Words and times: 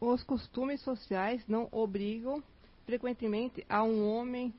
os 0.00 0.22
costumes 0.22 0.80
sociais 0.80 1.42
não 1.48 1.68
obrigam 1.72 2.42
frequentemente 2.86 3.64
a 3.68 3.82
um 3.82 4.08
homem 4.08 4.54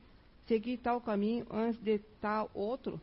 seguir 0.46 0.78
tal 0.78 1.00
caminho 1.00 1.46
antes 1.50 1.80
de 1.80 1.98
tal 2.20 2.50
outro? 2.54 3.00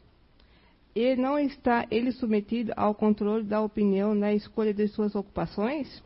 E 0.95 1.15
não 1.15 1.37
está 1.37 1.85
ele 1.91 2.11
submetido 2.11 2.73
ao 2.75 2.95
controle 2.95 3.43
da 3.43 3.61
opinião 3.61 4.15
na 4.15 4.33
escolha 4.33 4.73
de 4.73 4.87
suas 4.87 5.15
ocupações? 5.15 6.03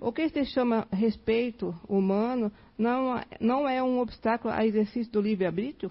O 0.00 0.12
que 0.12 0.28
se 0.30 0.44
chama 0.46 0.88
respeito 0.90 1.74
humano 1.88 2.50
não, 2.76 3.22
não 3.40 3.68
é 3.68 3.82
um 3.82 3.98
obstáculo 3.98 4.52
ao 4.52 4.62
exercício 4.62 5.12
do 5.12 5.20
livre-arbítrio? 5.20 5.90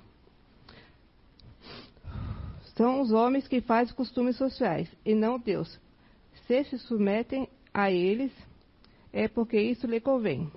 São 2.76 3.02
os 3.02 3.12
homens 3.12 3.48
que 3.48 3.62
fazem 3.62 3.94
costumes 3.94 4.38
sociais, 4.38 4.90
e 5.06 5.14
não 5.14 5.38
Deus. 5.38 5.80
Se 6.48 6.64
se 6.64 6.78
submetem 6.80 7.48
a 7.74 7.92
eles, 7.92 8.32
é 9.12 9.28
porque 9.28 9.60
isso 9.60 9.88
lhe 9.88 10.00
convém. 10.00 10.52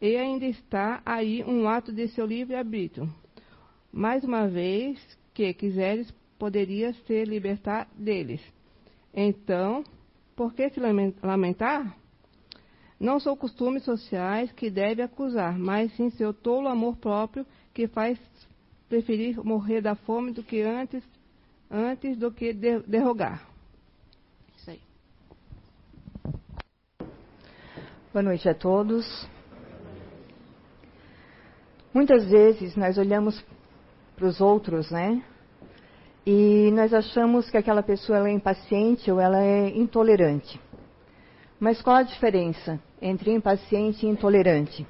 E 0.00 0.16
ainda 0.16 0.44
está 0.46 1.00
aí 1.04 1.42
um 1.44 1.68
ato 1.68 1.92
de 1.92 2.08
seu 2.08 2.26
livre-arbítrio. 2.26 3.08
Mais 3.92 4.24
uma 4.24 4.48
vez, 4.48 4.98
que 5.32 5.52
quiseres, 5.54 6.10
poderia 6.38 6.92
se 6.92 7.24
libertar 7.24 7.88
deles. 7.96 8.40
Então, 9.14 9.84
por 10.34 10.52
que 10.52 10.68
se 10.70 10.80
lamentar? 10.80 11.96
Não 12.98 13.20
são 13.20 13.36
costumes 13.36 13.84
sociais 13.84 14.50
que 14.52 14.70
deve 14.70 15.02
acusar, 15.02 15.58
mas 15.58 15.94
sim 15.96 16.10
seu 16.10 16.32
tolo 16.34 16.68
amor 16.68 16.96
próprio 16.96 17.46
que 17.72 17.86
faz 17.86 18.18
preferir 18.88 19.42
morrer 19.44 19.80
da 19.80 19.94
fome 19.94 20.32
do 20.32 20.42
que 20.42 20.60
antes, 20.60 21.02
antes 21.70 22.16
do 22.16 22.30
que 22.30 22.52
derrogar. 22.52 23.48
Isso 24.56 24.70
aí. 24.70 24.80
Boa 28.14 28.22
noite 28.22 28.48
a 28.48 28.54
todos. 28.54 29.28
Muitas 31.92 32.24
vezes 32.26 32.76
nós 32.76 32.96
olhamos 32.96 33.44
para 34.14 34.26
os 34.26 34.40
outros, 34.40 34.88
né? 34.88 35.20
E 36.24 36.70
nós 36.70 36.94
achamos 36.94 37.50
que 37.50 37.56
aquela 37.56 37.82
pessoa 37.82 38.28
é 38.28 38.32
impaciente 38.32 39.10
ou 39.10 39.18
ela 39.18 39.42
é 39.42 39.68
intolerante. 39.70 40.60
Mas 41.58 41.82
qual 41.82 41.96
a 41.96 42.02
diferença 42.04 42.78
entre 43.02 43.32
impaciente 43.32 44.06
e 44.06 44.08
intolerante? 44.08 44.86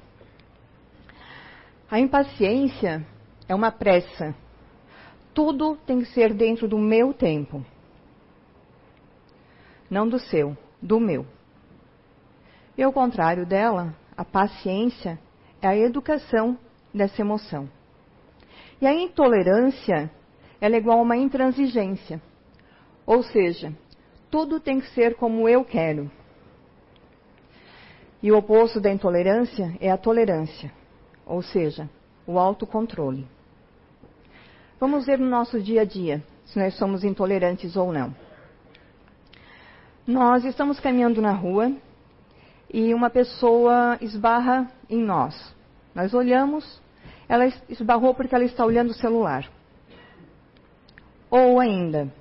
A 1.89 1.99
impaciência 1.99 3.03
é 3.49 3.55
uma 3.55 3.71
pressa. 3.71 4.35
Tudo 5.33 5.75
tem 5.77 6.01
que 6.01 6.13
ser 6.13 6.31
dentro 6.31 6.67
do 6.67 6.77
meu 6.77 7.11
tempo. 7.11 7.65
Não 9.89 10.07
do 10.07 10.19
seu, 10.19 10.55
do 10.79 10.99
meu. 10.99 11.25
E 12.77 12.83
ao 12.83 12.91
contrário 12.91 13.45
dela, 13.45 13.95
a 14.17 14.25
paciência 14.25 15.19
é 15.61 15.67
a 15.67 15.77
educação 15.77 16.57
dessa 16.93 17.21
emoção. 17.21 17.69
E 18.81 18.87
a 18.87 18.93
intolerância, 18.93 20.11
ela 20.59 20.75
é 20.75 20.77
igual 20.77 20.99
a 20.99 21.01
uma 21.01 21.15
intransigência. 21.15 22.21
Ou 23.05 23.23
seja, 23.23 23.73
tudo 24.29 24.59
tem 24.59 24.79
que 24.79 24.89
ser 24.89 25.15
como 25.15 25.47
eu 25.47 25.63
quero. 25.63 26.11
E 28.21 28.31
o 28.31 28.37
oposto 28.37 28.81
da 28.81 28.91
intolerância 28.91 29.75
é 29.79 29.91
a 29.91 29.97
tolerância, 29.97 30.71
ou 31.25 31.41
seja, 31.41 31.89
o 32.25 32.39
autocontrole. 32.39 33.27
Vamos 34.79 35.05
ver 35.05 35.19
no 35.19 35.29
nosso 35.29 35.61
dia 35.61 35.81
a 35.81 35.85
dia 35.85 36.23
se 36.45 36.59
nós 36.59 36.75
somos 36.75 37.03
intolerantes 37.03 37.75
ou 37.75 37.93
não. 37.93 38.15
Nós 40.05 40.43
estamos 40.43 40.79
caminhando 40.79 41.21
na 41.21 41.31
rua 41.31 41.71
e 42.75 42.93
uma 42.93 43.09
pessoa 43.09 43.97
esbarra 44.01 44.69
em 44.89 45.01
nós. 45.01 45.55
Nós 45.95 46.13
olhamos, 46.13 46.81
ela 47.25 47.45
esbarrou 47.69 48.13
porque 48.13 48.35
ela 48.35 48.43
está 48.43 48.65
olhando 48.65 48.89
o 48.89 48.93
celular. 48.93 49.49
Ou 51.31 51.57
ainda, 51.57 52.11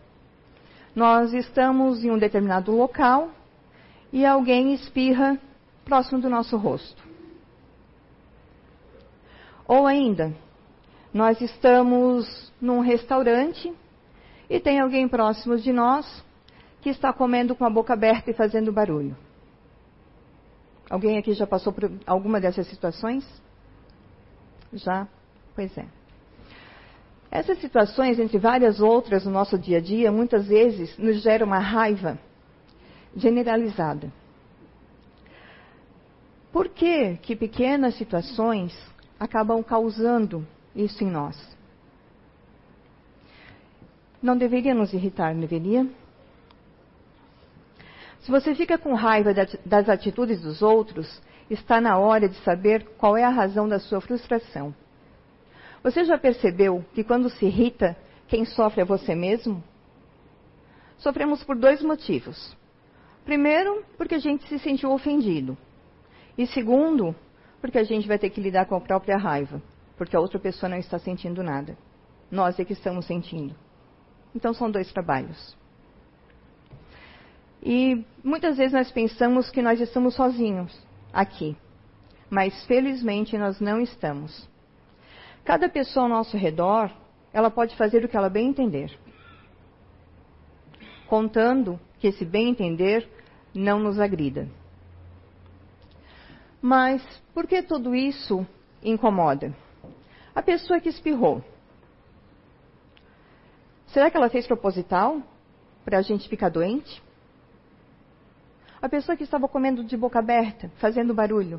nós 0.95 1.35
estamos 1.35 2.05
em 2.05 2.11
um 2.13 2.17
determinado 2.17 2.71
local 2.71 3.31
e 4.13 4.25
alguém 4.25 4.73
espirra 4.73 5.37
próximo 5.85 6.21
do 6.21 6.31
nosso 6.31 6.57
rosto. 6.57 7.03
Ou 9.67 9.89
ainda, 9.89 10.33
nós 11.13 11.41
estamos 11.41 12.53
num 12.61 12.79
restaurante 12.79 13.75
e 14.49 14.61
tem 14.61 14.79
alguém 14.79 15.09
próximo 15.09 15.57
de 15.57 15.73
nós 15.73 16.25
que 16.81 16.91
está 16.91 17.13
comendo 17.13 17.57
com 17.57 17.65
a 17.65 17.71
boca 17.71 17.93
aberta 17.93 18.31
e 18.31 18.35
fazendo 18.35 18.73
barulho. 18.73 19.17
Alguém 20.95 21.19
aqui 21.19 21.33
já 21.33 21.45
passou 21.45 21.73
por 21.73 21.91
alguma 22.07 22.41
dessas 22.41 22.69
situações? 22.69 23.27
Já? 24.73 25.09
Pois 25.53 25.77
é. 25.77 25.87
Essas 27.33 27.59
situações, 27.59 28.17
entre 28.21 28.39
várias 28.39 28.79
outras 28.79 29.25
no 29.25 29.33
nosso 29.33 29.59
dia 29.59 29.79
a 29.79 29.81
dia, 29.81 30.13
muitas 30.13 30.47
vezes 30.47 30.97
nos 30.97 31.21
geram 31.21 31.49
uma 31.49 31.59
raiva 31.59 32.17
generalizada. 33.17 34.13
Por 36.53 36.69
que, 36.69 37.17
que 37.17 37.35
pequenas 37.35 37.97
situações 37.97 38.73
acabam 39.19 39.65
causando 39.65 40.47
isso 40.77 41.03
em 41.03 41.11
nós? 41.11 41.37
Não 44.23 44.37
deveria 44.37 44.75
nos 44.75 44.93
irritar, 44.93 45.35
deveria? 45.35 45.91
Se 48.25 48.31
você 48.31 48.55
fica 48.55 48.79
com 48.79 48.95
raiva 48.95 49.35
das 49.67 49.87
atitudes 49.87 50.41
dos 50.41 50.63
outros, 50.63 51.21
está 51.51 51.79
na 51.79 51.99
hora 51.99 52.27
de 52.27 52.37
saber 52.37 52.83
qual 52.97 53.19
é 53.19 53.23
a 53.23 53.29
razão 53.29 53.69
da 53.69 53.79
sua 53.79 54.01
frustração. 54.01 54.75
Você 55.83 56.05
já 56.05 56.17
percebeu 56.17 56.83
que 56.95 57.05
quando 57.05 57.29
se 57.29 57.45
irrita, 57.45 57.95
quem 58.27 58.47
sofre 58.47 58.81
é 58.81 58.85
você 58.85 59.15
mesmo? 59.15 59.63
Sofremos 60.97 61.45
por 61.45 61.55
dois 61.55 61.83
motivos. 61.83 62.57
Primeiro, 63.27 63.85
porque 63.99 64.15
a 64.15 64.19
gente 64.19 64.49
se 64.49 64.59
sentiu 64.59 64.91
ofendido. 64.91 65.55
E 66.39 66.47
segundo, 66.47 67.15
porque 67.61 67.77
a 67.77 67.85
gente 67.85 68.09
vai 68.09 68.19
ter 68.19 68.31
que 68.31 68.41
lidar 68.41 68.65
com 68.65 68.75
a 68.75 68.81
própria 68.81 69.19
raiva, 69.19 69.61
porque 69.99 70.17
a 70.17 70.21
outra 70.21 70.39
pessoa 70.39 70.71
não 70.71 70.79
está 70.79 70.99
sentindo 70.99 71.43
nada. 71.43 71.77
Nós 72.31 72.59
é 72.59 72.65
que 72.65 72.73
estamos 72.73 73.05
sentindo. 73.05 73.55
Então 74.35 74.55
são 74.55 74.71
dois 74.71 74.91
trabalhos. 74.91 75.55
E 77.65 78.05
muitas 78.23 78.59
vezes 78.59 78.75
nós 78.75 78.91
pensamos 78.93 79.49
que 79.49 79.63
nós 79.63 79.81
estamos 79.81 80.15
sozinhos 80.15 80.79
aqui, 81.11 81.57
mas 82.29 82.65
felizmente 82.67 83.39
nós 83.39 83.59
não 83.59 83.81
estamos. 83.81 84.47
Cada 85.45 85.67
pessoa 85.69 86.05
ao 86.05 86.11
nosso 86.11 86.37
redor, 86.37 86.91
ela 87.33 87.51
pode 87.51 87.75
fazer 87.77 88.05
o 88.05 88.09
que 88.09 88.17
ela 88.17 88.29
bem 88.29 88.49
entender. 88.49 88.95
Contando 91.07 91.81
que 91.99 92.09
esse 92.09 92.25
bem 92.25 92.51
entender 92.51 93.09
não 93.55 93.79
nos 93.79 93.99
agrida. 93.99 94.47
Mas 96.61 97.03
por 97.33 97.47
que 97.47 97.63
tudo 97.63 97.95
isso 97.95 98.47
incomoda? 98.83 99.55
A 100.35 100.43
pessoa 100.43 100.81
que 100.81 100.89
espirrou. 100.89 101.43
Será 103.87 104.11
que 104.11 104.17
ela 104.17 104.29
fez 104.29 104.47
proposital? 104.47 105.23
Para 105.85 105.99
a 105.99 106.03
gente 106.03 106.29
ficar 106.29 106.49
doente? 106.49 107.03
A 108.85 108.89
pessoa 108.91 109.17
que 109.17 109.25
estava 109.25 109.49
comendo 109.49 109.83
de 109.83 109.97
boca 109.97 110.19
aberta, 110.19 110.71
fazendo 110.77 111.15
barulho. 111.15 111.59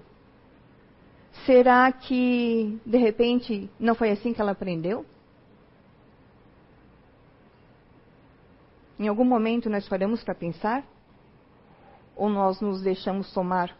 Será 1.44 1.91
que, 1.91 2.80
de 2.86 3.00
repente, 3.00 3.68
não 3.80 3.96
foi 3.96 4.12
assim 4.12 4.31
que 4.31 4.40
ela 4.40 4.52
aprendeu? 4.52 5.03
Em 9.00 9.08
algum 9.08 9.25
momento 9.25 9.72
nós 9.72 9.90
paramos 9.90 10.24
para 10.24 10.36
pensar? 10.36 10.86
Ou 12.16 12.30
nós 12.30 12.62
nos 12.62 12.84
deixamos 12.84 13.33
tomar 13.33 13.75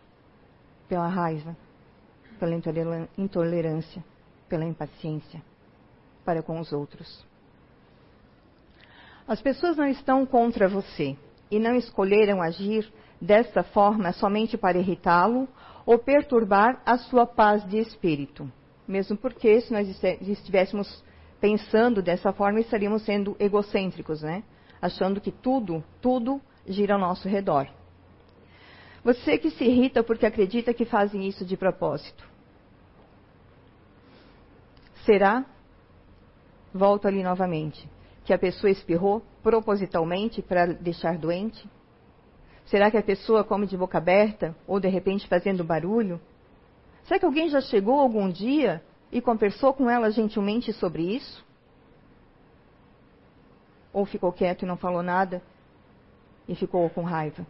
pela 0.90 1.08
raiva, 1.08 1.56
pela 2.40 2.56
intolerância, 3.16 4.04
pela 4.50 4.66
impaciência 4.66 5.40
para 6.26 6.42
com 6.42 6.60
os 6.60 6.74
outros. 6.74 7.24
As 9.28 9.40
pessoas 9.40 9.78
não 9.78 9.88
estão 9.88 10.26
contra 10.26 10.68
você 10.68 11.16
e 11.52 11.60
não 11.60 11.76
escolheram 11.76 12.42
agir 12.42 12.92
desta 13.26 13.64
forma 13.64 14.14
somente 14.14 14.58
para 14.58 14.78
irritá-lo 14.78 15.48
ou 15.86 16.00
perturbar 16.00 16.82
a 16.86 16.98
sua 16.98 17.26
paz 17.26 17.68
de 17.68 17.78
espírito. 17.78 18.50
Mesmo 18.88 19.18
porque, 19.18 19.60
se 19.62 19.74
nós 19.74 19.88
estivéssemos 20.22 21.04
pensando 21.42 22.02
dessa 22.02 22.32
forma, 22.32 22.60
estaríamos 22.60 23.04
sendo 23.04 23.36
egocêntricos, 23.40 24.22
né? 24.22 24.44
Achando 24.82 25.20
que 25.20 25.32
tudo, 25.32 25.84
tudo 26.02 26.40
gira 26.68 26.94
ao 26.94 27.00
nosso 27.00 27.28
redor. 27.28 27.68
Você 29.04 29.38
que 29.38 29.52
se 29.52 29.64
irrita 29.64 30.04
porque 30.04 30.26
acredita 30.26 30.74
que 30.74 30.86
fazem 30.86 31.28
isso 31.28 31.46
de 31.46 31.58
propósito. 31.58 32.28
Será? 35.06 35.46
Volto 36.74 37.08
ali 37.08 37.24
novamente. 37.24 37.88
Que 38.24 38.34
a 38.34 38.40
pessoa 38.40 38.72
espirrou 38.72 39.22
propositalmente 39.44 40.42
para 40.42 40.66
deixar 40.66 41.18
doente? 41.18 41.70
Será 42.66 42.90
que 42.90 42.98
a 42.98 43.04
pessoa 43.04 43.44
come 43.44 43.68
de 43.68 43.78
boca 43.78 43.98
aberta 43.98 44.56
ou 44.68 44.80
de 44.80 44.88
repente 44.88 45.28
fazendo 45.28 45.64
barulho? 45.64 46.20
Será 47.04 47.20
que 47.20 47.26
alguém 47.26 47.48
já 47.50 47.62
chegou 47.62 48.00
algum 48.00 48.30
dia 48.30 48.84
e 49.12 49.22
conversou 49.22 49.74
com 49.74 49.90
ela 49.90 50.10
gentilmente 50.10 50.74
sobre 50.74 51.04
isso? 51.04 51.46
Ou 53.94 54.06
ficou 54.06 54.32
quieto 54.32 54.64
e 54.64 54.66
não 54.66 54.78
falou 54.78 55.04
nada 55.04 55.42
e 56.48 56.56
ficou 56.56 56.90
com 56.90 57.04
raiva? 57.04 57.46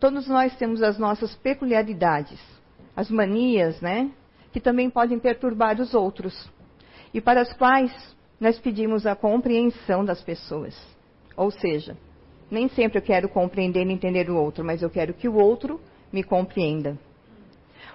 Todos 0.00 0.26
nós 0.26 0.56
temos 0.56 0.82
as 0.82 0.98
nossas 0.98 1.34
peculiaridades, 1.36 2.40
as 2.96 3.10
manias, 3.10 3.80
né? 3.80 4.10
Que 4.52 4.58
também 4.58 4.90
podem 4.90 5.18
perturbar 5.18 5.80
os 5.80 5.94
outros 5.94 6.50
e 7.14 7.20
para 7.20 7.40
as 7.40 7.52
quais 7.52 8.16
nós 8.40 8.58
pedimos 8.58 9.06
a 9.06 9.14
compreensão 9.14 10.04
das 10.04 10.22
pessoas. 10.22 10.76
Ou 11.36 11.50
seja, 11.50 11.96
nem 12.50 12.68
sempre 12.68 12.98
eu 12.98 13.02
quero 13.02 13.28
compreender 13.28 13.86
e 13.86 13.92
entender 13.92 14.28
o 14.28 14.36
outro, 14.36 14.64
mas 14.64 14.82
eu 14.82 14.90
quero 14.90 15.14
que 15.14 15.28
o 15.28 15.36
outro 15.36 15.80
me 16.12 16.22
compreenda. 16.22 16.98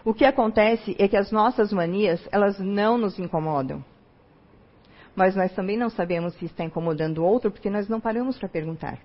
O 0.04 0.14
que 0.14 0.24
acontece 0.24 0.96
é 1.00 1.08
que 1.08 1.18
as 1.18 1.32
nossas 1.32 1.74
manias, 1.74 2.26
elas 2.32 2.60
não 2.60 2.98
nos 2.98 3.18
incomodam. 3.18 3.84
Mas 5.16 5.36
nós 5.36 5.52
também 5.54 5.78
não 5.78 5.90
sabemos 5.90 6.34
se 6.36 6.46
está 6.46 6.64
incomodando 6.64 7.20
o 7.20 7.26
outro 7.26 7.50
porque 7.50 7.70
nós 7.70 7.90
não 7.90 8.00
paramos 8.00 8.38
para 8.38 8.48
perguntar. 8.48 9.00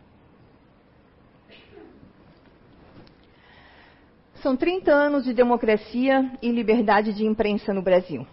São 4.43 4.57
30 4.57 4.91
anos 4.91 5.25
de 5.25 5.35
democracia 5.35 6.33
e 6.41 6.51
liberdade 6.51 7.13
de 7.13 7.27
imprensa 7.27 7.75
no 7.75 7.83
Brasil. 7.83 8.27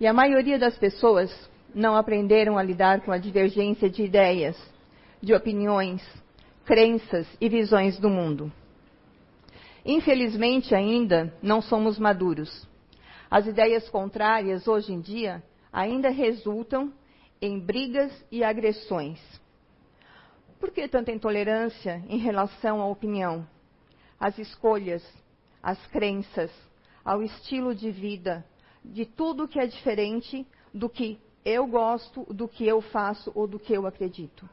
E 0.00 0.06
a 0.06 0.12
maioria 0.12 0.58
das 0.58 0.78
pessoas 0.78 1.30
não 1.74 1.94
aprenderam 1.94 2.56
a 2.56 2.62
lidar 2.62 3.02
com 3.02 3.12
a 3.12 3.18
divergência 3.18 3.90
de 3.90 4.02
ideias, 4.02 4.56
de 5.20 5.34
opiniões, 5.34 6.02
crenças 6.64 7.26
e 7.40 7.48
visões 7.48 7.98
do 7.98 8.08
mundo. 8.08 8.52
Infelizmente, 9.84 10.74
ainda 10.74 11.34
não 11.42 11.62
somos 11.62 11.98
maduros. 11.98 12.68
As 13.30 13.46
ideias 13.46 13.88
contrárias, 13.88 14.68
hoje 14.68 14.92
em 14.92 15.00
dia, 15.00 15.42
ainda 15.72 16.10
resultam 16.10 16.92
em 17.40 17.58
brigas 17.58 18.12
e 18.30 18.42
agressões. 18.42 19.18
Por 20.58 20.70
que 20.70 20.88
tanta 20.88 21.12
intolerância 21.12 22.02
em 22.08 22.18
relação 22.18 22.80
à 22.80 22.86
opinião, 22.86 23.46
às 24.18 24.38
escolhas, 24.38 25.02
às 25.62 25.78
crenças, 25.86 26.50
ao 27.04 27.22
estilo 27.22 27.74
de 27.74 27.90
vida, 27.90 28.44
de 28.84 29.06
tudo 29.06 29.48
que 29.48 29.60
é 29.60 29.66
diferente 29.66 30.46
do 30.74 30.88
que 30.88 31.18
eu 31.44 31.66
gosto, 31.66 32.24
do 32.32 32.48
que 32.48 32.66
eu 32.66 32.80
faço 32.80 33.30
ou 33.34 33.46
do 33.46 33.58
que 33.58 33.72
eu 33.72 33.86
acredito? 33.86 34.48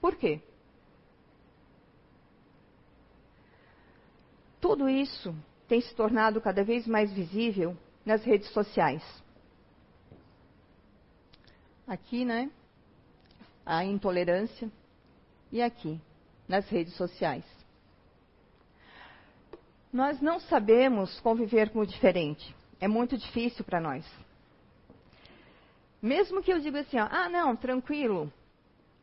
Por 0.00 0.16
quê? 0.16 0.40
Tudo 4.60 4.88
isso 4.88 5.34
tem 5.68 5.80
se 5.80 5.94
tornado 5.94 6.40
cada 6.40 6.62
vez 6.62 6.86
mais 6.86 7.12
visível 7.12 7.76
nas 8.04 8.24
redes 8.24 8.50
sociais. 8.50 9.02
Aqui, 11.86 12.24
né? 12.24 12.50
A 13.64 13.84
intolerância. 13.84 14.70
E 15.52 15.60
aqui, 15.60 16.00
nas 16.46 16.68
redes 16.68 16.94
sociais. 16.94 17.44
Nós 19.92 20.20
não 20.20 20.38
sabemos 20.38 21.18
conviver 21.20 21.70
com 21.70 21.80
o 21.80 21.86
diferente. 21.86 22.54
É 22.80 22.86
muito 22.86 23.18
difícil 23.18 23.64
para 23.64 23.80
nós. 23.80 24.06
Mesmo 26.00 26.42
que 26.42 26.52
eu 26.52 26.60
diga 26.60 26.80
assim, 26.80 26.98
ó, 26.98 27.08
ah, 27.10 27.28
não, 27.28 27.56
tranquilo, 27.56 28.32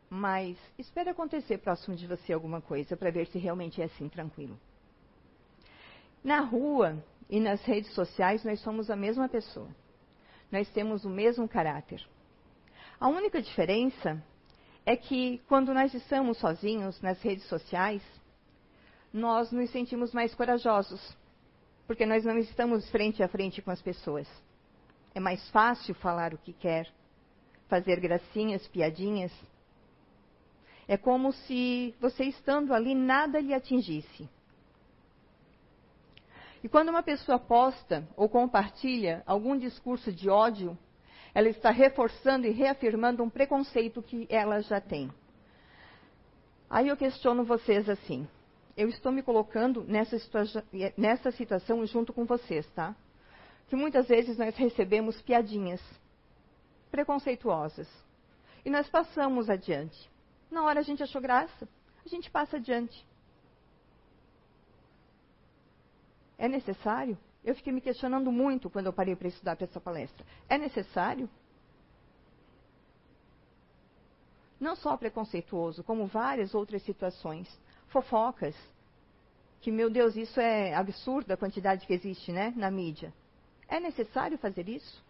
mas 0.09 0.57
espere 0.77 1.09
acontecer 1.09 1.57
próximo 1.57 1.95
de 1.95 2.07
você 2.07 2.31
alguma 2.33 2.61
coisa 2.61 2.95
para 2.95 3.11
ver 3.11 3.27
se 3.27 3.37
realmente 3.37 3.81
é 3.81 3.85
assim 3.85 4.07
tranquilo. 4.07 4.57
Na 6.23 6.39
rua 6.39 7.03
e 7.29 7.39
nas 7.39 7.61
redes 7.63 7.93
sociais 7.93 8.43
nós 8.43 8.59
somos 8.61 8.89
a 8.89 8.95
mesma 8.95 9.27
pessoa. 9.27 9.69
Nós 10.51 10.69
temos 10.69 11.03
o 11.03 11.09
mesmo 11.09 11.47
caráter. 11.47 12.05
A 12.99 13.09
única 13.09 13.41
diferença 13.41 14.21
é 14.85 14.95
que 14.95 15.39
quando 15.47 15.73
nós 15.73 15.93
estamos 15.93 16.37
sozinhos 16.37 17.01
nas 17.01 17.21
redes 17.21 17.45
sociais, 17.47 18.01
nós 19.11 19.51
nos 19.51 19.69
sentimos 19.71 20.13
mais 20.13 20.33
corajosos, 20.33 21.15
porque 21.85 22.05
nós 22.05 22.23
não 22.23 22.37
estamos 22.37 22.89
frente 22.89 23.21
a 23.21 23.27
frente 23.27 23.61
com 23.61 23.71
as 23.71 23.81
pessoas. 23.81 24.27
É 25.13 25.19
mais 25.19 25.49
fácil 25.49 25.93
falar 25.95 26.33
o 26.33 26.37
que 26.37 26.53
quer, 26.53 26.89
fazer 27.67 27.99
gracinhas, 27.99 28.65
piadinhas, 28.67 29.31
é 30.87 30.95
como 30.97 31.33
se 31.33 31.93
você 31.99 32.23
estando 32.23 32.73
ali 32.73 32.95
nada 32.95 33.39
lhe 33.39 33.53
atingisse. 33.53 34.29
E 36.63 36.69
quando 36.69 36.89
uma 36.89 37.03
pessoa 37.03 37.37
posta 37.37 38.07
ou 38.15 38.29
compartilha 38.29 39.21
algum 39.25 39.57
discurso 39.57 40.11
de 40.11 40.29
ódio, 40.29 40.77
ela 41.33 41.49
está 41.49 41.69
reforçando 41.69 42.47
e 42.47 42.51
reafirmando 42.51 43.23
um 43.23 43.29
preconceito 43.29 44.01
que 44.01 44.25
ela 44.29 44.61
já 44.61 44.81
tem. 44.81 45.11
Aí 46.69 46.87
eu 46.87 46.97
questiono 46.97 47.43
vocês 47.43 47.87
assim. 47.89 48.27
Eu 48.75 48.89
estou 48.89 49.11
me 49.11 49.21
colocando 49.21 49.83
nessa, 49.83 50.17
situa 50.19 50.43
nessa 50.97 51.31
situação 51.31 51.85
junto 51.85 52.13
com 52.13 52.25
vocês, 52.25 52.67
tá? 52.71 52.95
Que 53.67 53.75
muitas 53.75 54.07
vezes 54.07 54.37
nós 54.37 54.55
recebemos 54.55 55.21
piadinhas 55.21 55.81
preconceituosas. 56.89 57.87
E 58.65 58.69
nós 58.69 58.87
passamos 58.89 59.49
adiante. 59.49 60.09
Na 60.49 60.63
hora 60.63 60.79
a 60.79 60.83
gente 60.83 61.03
achou 61.03 61.21
graça, 61.21 61.67
a 62.05 62.09
gente 62.09 62.29
passa 62.31 62.57
adiante. 62.57 63.05
É 66.37 66.47
necessário? 66.47 67.17
Eu 67.43 67.55
fiquei 67.55 67.73
me 67.73 67.81
questionando 67.81 68.31
muito 68.31 68.69
quando 68.69 68.87
eu 68.87 68.93
parei 68.93 69.15
para 69.15 69.27
estudar 69.27 69.55
para 69.55 69.65
essa 69.65 69.79
palestra. 69.79 70.25
É 70.47 70.57
necessário? 70.57 71.29
Não 74.59 74.75
só 74.75 74.97
preconceituoso, 74.97 75.83
como 75.83 76.07
várias 76.07 76.53
outras 76.53 76.81
situações. 76.83 77.47
Fofocas. 77.87 78.55
Que, 79.61 79.71
meu 79.71 79.89
Deus, 79.89 80.15
isso 80.15 80.39
é 80.39 80.73
absurdo 80.73 81.31
a 81.31 81.37
quantidade 81.37 81.85
que 81.85 81.93
existe 81.93 82.31
né, 82.31 82.53
na 82.55 82.69
mídia. 82.69 83.13
É 83.67 83.79
necessário 83.79 84.37
fazer 84.37 84.67
isso? 84.69 85.03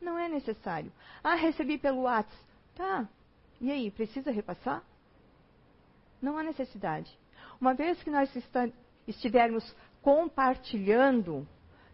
Não 0.00 0.18
é 0.18 0.28
necessário. 0.28 0.92
Ah, 1.22 1.34
recebi 1.34 1.78
pelo 1.78 2.02
WhatsApp. 2.02 2.48
Tá, 2.74 3.08
e 3.60 3.70
aí, 3.70 3.90
precisa 3.90 4.30
repassar? 4.30 4.82
Não 6.22 6.38
há 6.38 6.42
necessidade. 6.42 7.16
Uma 7.60 7.74
vez 7.74 8.00
que 8.02 8.10
nós 8.10 8.30
estivermos 9.06 9.74
compartilhando, 10.02 11.46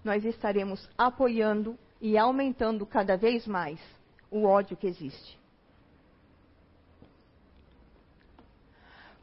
nós 0.02 0.24
estaremos 0.24 0.88
apoiando 0.96 1.78
e 2.00 2.18
aumentando 2.18 2.84
cada 2.84 3.16
vez 3.16 3.46
mais 3.46 3.80
o 4.30 4.44
ódio 4.44 4.76
que 4.76 4.86
existe. 4.86 5.38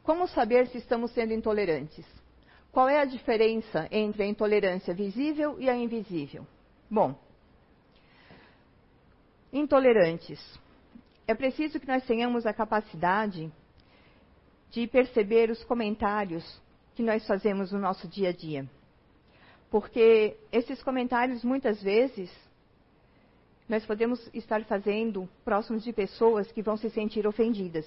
Como 0.02 0.26
saber 0.26 0.66
se 0.66 0.78
estamos 0.78 1.12
sendo 1.12 1.32
intolerantes? 1.32 2.04
Qual 2.72 2.88
é 2.88 2.98
a 2.98 3.04
diferença 3.04 3.86
entre 3.90 4.24
a 4.24 4.26
intolerância 4.26 4.92
visível 4.92 5.60
e 5.60 5.70
a 5.70 5.76
invisível? 5.76 6.44
Bom, 6.90 7.14
intolerantes 9.52 10.40
é 11.32 11.34
preciso 11.34 11.80
que 11.80 11.86
nós 11.86 12.04
tenhamos 12.04 12.46
a 12.46 12.52
capacidade 12.52 13.50
de 14.70 14.86
perceber 14.86 15.50
os 15.50 15.64
comentários 15.64 16.60
que 16.94 17.02
nós 17.02 17.26
fazemos 17.26 17.72
no 17.72 17.78
nosso 17.78 18.06
dia 18.06 18.28
a 18.28 18.32
dia. 18.32 18.68
Porque 19.70 20.36
esses 20.52 20.82
comentários, 20.82 21.42
muitas 21.42 21.82
vezes, 21.82 22.30
nós 23.66 23.84
podemos 23.86 24.28
estar 24.34 24.62
fazendo 24.64 25.26
próximos 25.44 25.82
de 25.82 25.92
pessoas 25.92 26.52
que 26.52 26.60
vão 26.60 26.76
se 26.76 26.90
sentir 26.90 27.26
ofendidas. 27.26 27.86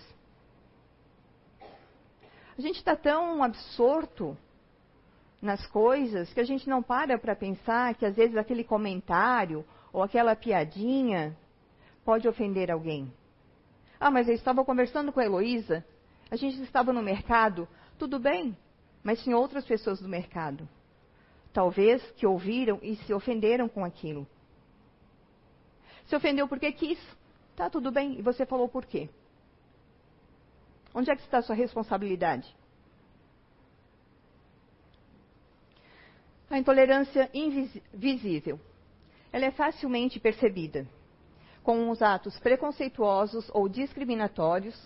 A 2.58 2.62
gente 2.62 2.78
está 2.78 2.96
tão 2.96 3.44
absorto 3.44 4.36
nas 5.40 5.68
coisas 5.68 6.34
que 6.34 6.40
a 6.40 6.46
gente 6.46 6.68
não 6.68 6.82
para 6.82 7.20
para 7.20 7.36
pensar 7.36 7.94
que 7.94 8.06
às 8.06 8.16
vezes 8.16 8.38
aquele 8.38 8.64
comentário 8.64 9.64
ou 9.94 10.02
aquela 10.02 10.36
piadinha 10.36 11.38
pode 12.04 12.28
ofender 12.28 12.72
alguém. 12.72 13.12
Ah, 14.06 14.12
mas 14.12 14.28
eu 14.28 14.36
estava 14.36 14.64
conversando 14.64 15.12
com 15.12 15.20
a 15.20 15.26
Heloísa, 15.26 15.84
a 16.30 16.36
gente 16.36 16.62
estava 16.62 16.94
no 16.94 17.02
mercado, 17.02 17.68
tudo 17.98 18.20
bem, 18.20 18.56
mas 19.04 19.24
tinha 19.24 19.36
outras 19.36 19.66
pessoas 19.66 20.00
do 20.00 20.08
mercado. 20.08 20.70
Talvez 21.52 22.04
que 22.12 22.28
ouviram 22.28 22.78
e 22.84 22.98
se 22.98 23.12
ofenderam 23.12 23.68
com 23.68 23.84
aquilo. 23.84 24.28
Se 26.06 26.16
ofendeu 26.16 26.48
porque 26.48 26.72
quis. 26.72 27.00
Tá, 27.56 27.68
tudo 27.68 27.92
bem. 27.92 28.20
E 28.20 28.22
você 28.22 28.46
falou 28.46 28.70
por 28.70 28.86
quê? 28.86 29.10
Onde 30.94 31.10
é 31.10 31.16
que 31.16 31.24
está 31.24 31.40
a 31.40 31.42
sua 31.42 31.56
responsabilidade? 31.56 32.56
A 36.48 36.60
intolerância 36.60 37.28
invisível. 37.34 38.60
Ela 39.34 39.46
é 39.46 39.52
facilmente 39.52 40.20
percebida 40.20 40.88
com 41.66 41.90
os 41.90 42.00
atos 42.00 42.40
preconceituosos 42.40 43.50
ou 43.52 43.68
discriminatórios, 43.68 44.80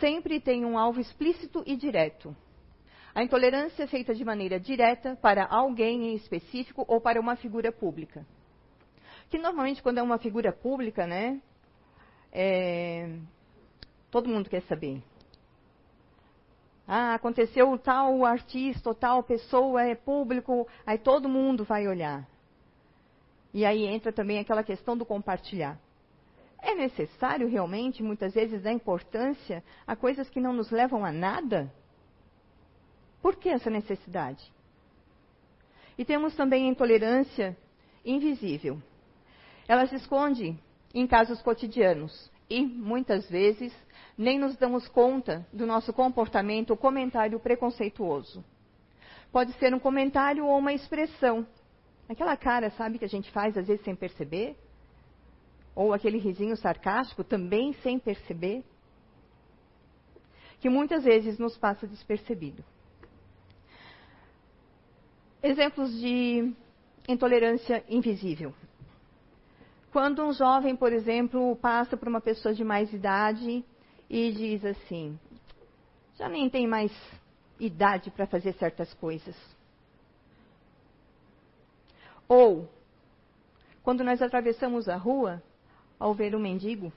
sempre 0.00 0.40
tem 0.40 0.64
um 0.64 0.78
alvo 0.78 1.00
explícito 1.00 1.62
e 1.66 1.76
direto. 1.76 2.34
A 3.14 3.22
intolerância 3.22 3.82
é 3.82 3.86
feita 3.86 4.14
de 4.14 4.24
maneira 4.24 4.58
direta 4.58 5.18
para 5.20 5.44
alguém 5.44 6.08
em 6.08 6.14
específico 6.14 6.82
ou 6.88 6.98
para 6.98 7.20
uma 7.20 7.36
figura 7.36 7.70
pública. 7.70 8.26
Que 9.28 9.36
normalmente, 9.36 9.82
quando 9.82 9.98
é 9.98 10.02
uma 10.02 10.16
figura 10.16 10.50
pública, 10.50 11.06
né, 11.06 11.42
é, 12.32 13.18
todo 14.10 14.30
mundo 14.30 14.48
quer 14.48 14.62
saber. 14.62 15.02
Ah, 16.86 17.12
aconteceu 17.12 17.76
tal 17.76 18.24
artista, 18.24 18.94
tal 18.94 19.22
pessoa 19.22 19.82
é 19.82 19.94
público, 19.94 20.66
aí 20.86 20.96
todo 20.96 21.28
mundo 21.28 21.64
vai 21.64 21.86
olhar. 21.86 22.26
E 23.52 23.66
aí 23.66 23.84
entra 23.84 24.10
também 24.10 24.38
aquela 24.38 24.64
questão 24.64 24.96
do 24.96 25.04
compartilhar. 25.04 25.78
É 26.60 26.74
necessário 26.74 27.48
realmente, 27.48 28.02
muitas 28.02 28.34
vezes, 28.34 28.62
dar 28.62 28.72
importância 28.72 29.62
a 29.86 29.94
coisas 29.94 30.28
que 30.28 30.40
não 30.40 30.52
nos 30.52 30.70
levam 30.70 31.04
a 31.04 31.12
nada? 31.12 31.72
Por 33.22 33.36
que 33.36 33.48
essa 33.48 33.70
necessidade? 33.70 34.52
E 35.96 36.04
temos 36.04 36.34
também 36.34 36.66
a 36.66 36.70
intolerância 36.70 37.56
invisível. 38.04 38.80
Ela 39.66 39.86
se 39.86 39.96
esconde 39.96 40.58
em 40.94 41.06
casos 41.06 41.42
cotidianos 41.42 42.30
e, 42.48 42.64
muitas 42.64 43.28
vezes, 43.28 43.72
nem 44.16 44.38
nos 44.38 44.56
damos 44.56 44.88
conta 44.88 45.46
do 45.52 45.66
nosso 45.66 45.92
comportamento 45.92 46.70
ou 46.70 46.76
comentário 46.76 47.38
preconceituoso. 47.38 48.44
Pode 49.30 49.52
ser 49.54 49.74
um 49.74 49.78
comentário 49.78 50.46
ou 50.46 50.58
uma 50.58 50.72
expressão. 50.72 51.46
Aquela 52.08 52.36
cara, 52.36 52.70
sabe, 52.70 52.98
que 52.98 53.04
a 53.04 53.08
gente 53.08 53.30
faz 53.30 53.56
às 53.56 53.66
vezes 53.66 53.84
sem 53.84 53.94
perceber? 53.94 54.56
Ou 55.78 55.94
aquele 55.94 56.18
risinho 56.18 56.56
sarcástico 56.56 57.22
também 57.22 57.72
sem 57.84 58.00
perceber? 58.00 58.64
Que 60.58 60.68
muitas 60.68 61.04
vezes 61.04 61.38
nos 61.38 61.56
passa 61.56 61.86
despercebido. 61.86 62.64
Exemplos 65.40 65.92
de 66.00 66.52
intolerância 67.08 67.84
invisível. 67.88 68.52
Quando 69.92 70.24
um 70.24 70.32
jovem, 70.32 70.74
por 70.74 70.92
exemplo, 70.92 71.54
passa 71.54 71.96
por 71.96 72.08
uma 72.08 72.20
pessoa 72.20 72.52
de 72.52 72.64
mais 72.64 72.92
idade 72.92 73.64
e 74.10 74.32
diz 74.32 74.64
assim: 74.64 75.16
já 76.16 76.28
nem 76.28 76.50
tem 76.50 76.66
mais 76.66 76.90
idade 77.60 78.10
para 78.10 78.26
fazer 78.26 78.52
certas 78.54 78.92
coisas. 78.94 79.36
Ou, 82.26 82.68
quando 83.84 84.02
nós 84.02 84.20
atravessamos 84.20 84.88
a 84.88 84.96
rua, 84.96 85.40
ao 85.98 86.14
ver 86.14 86.34
um 86.34 86.38
mendigo, 86.38 86.92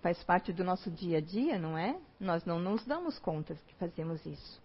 faz 0.00 0.22
parte 0.22 0.52
do 0.52 0.62
nosso 0.62 0.90
dia 0.90 1.18
a 1.18 1.20
dia, 1.20 1.58
não 1.58 1.78
é? 1.78 1.98
Nós 2.20 2.44
não 2.44 2.58
nos 2.58 2.84
damos 2.84 3.18
conta 3.18 3.54
que 3.66 3.74
fazemos 3.76 4.24
isso. 4.26 4.62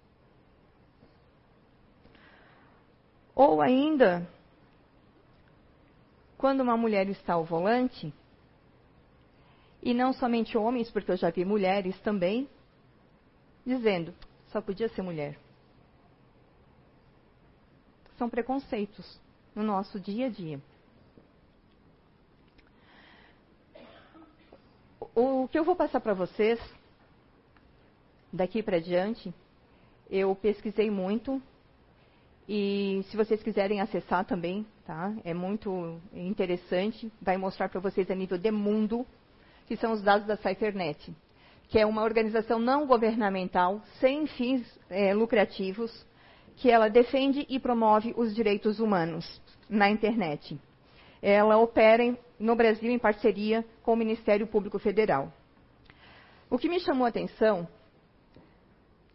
Ou 3.33 3.61
ainda, 3.61 4.27
quando 6.37 6.59
uma 6.59 6.75
mulher 6.75 7.07
está 7.07 7.35
ao 7.35 7.45
volante, 7.45 8.13
e 9.81 9.93
não 9.93 10.11
somente 10.11 10.57
homens, 10.57 10.91
porque 10.91 11.11
eu 11.11 11.15
já 11.15 11.29
vi 11.29 11.45
mulheres 11.45 11.97
também, 12.01 12.49
dizendo, 13.65 14.13
só 14.47 14.61
podia 14.61 14.89
ser 14.89 15.01
mulher. 15.01 15.39
São 18.17 18.29
preconceitos 18.29 19.21
no 19.59 19.65
nosso 19.65 19.99
dia 19.99 20.27
a 20.27 20.29
dia. 20.29 20.59
O 25.13 25.49
que 25.49 25.59
eu 25.59 25.65
vou 25.65 25.75
passar 25.75 25.99
para 25.99 26.13
vocês, 26.13 26.57
daqui 28.31 28.63
para 28.63 28.79
diante, 28.79 29.33
eu 30.09 30.33
pesquisei 30.33 30.89
muito 30.89 31.41
e 32.47 33.03
se 33.09 33.17
vocês 33.17 33.43
quiserem 33.43 33.81
acessar 33.81 34.23
também, 34.23 34.65
tá? 34.85 35.13
É 35.25 35.33
muito 35.33 35.99
interessante. 36.13 37.11
Vai 37.21 37.35
mostrar 37.35 37.67
para 37.67 37.81
vocês 37.81 38.09
a 38.09 38.15
nível 38.15 38.37
de 38.37 38.51
mundo, 38.51 39.05
que 39.67 39.75
são 39.75 39.91
os 39.91 40.01
dados 40.01 40.25
da 40.25 40.37
CypherNet, 40.37 41.13
que 41.67 41.77
é 41.77 41.85
uma 41.85 42.01
organização 42.01 42.59
não 42.59 42.87
governamental, 42.87 43.81
sem 43.99 44.25
fins 44.25 44.65
é, 44.89 45.13
lucrativos, 45.13 46.07
que 46.59 46.69
ela 46.69 46.89
defende 46.89 47.45
e 47.49 47.57
promove 47.57 48.13
os 48.17 48.35
direitos 48.35 48.81
humanos 48.81 49.41
na 49.69 49.89
internet. 49.89 50.59
Ela 51.21 51.57
opera 51.57 52.17
no 52.37 52.53
Brasil 52.53 52.91
em 52.91 52.99
parceria 52.99 53.65
com 53.81 53.93
o 53.93 53.95
Ministério 53.95 54.45
Público 54.45 54.77
Federal. 54.77 55.31
O 56.49 56.57
que 56.57 56.67
me 56.67 56.81
chamou 56.81 57.05
a 57.05 57.09
atenção 57.09 57.65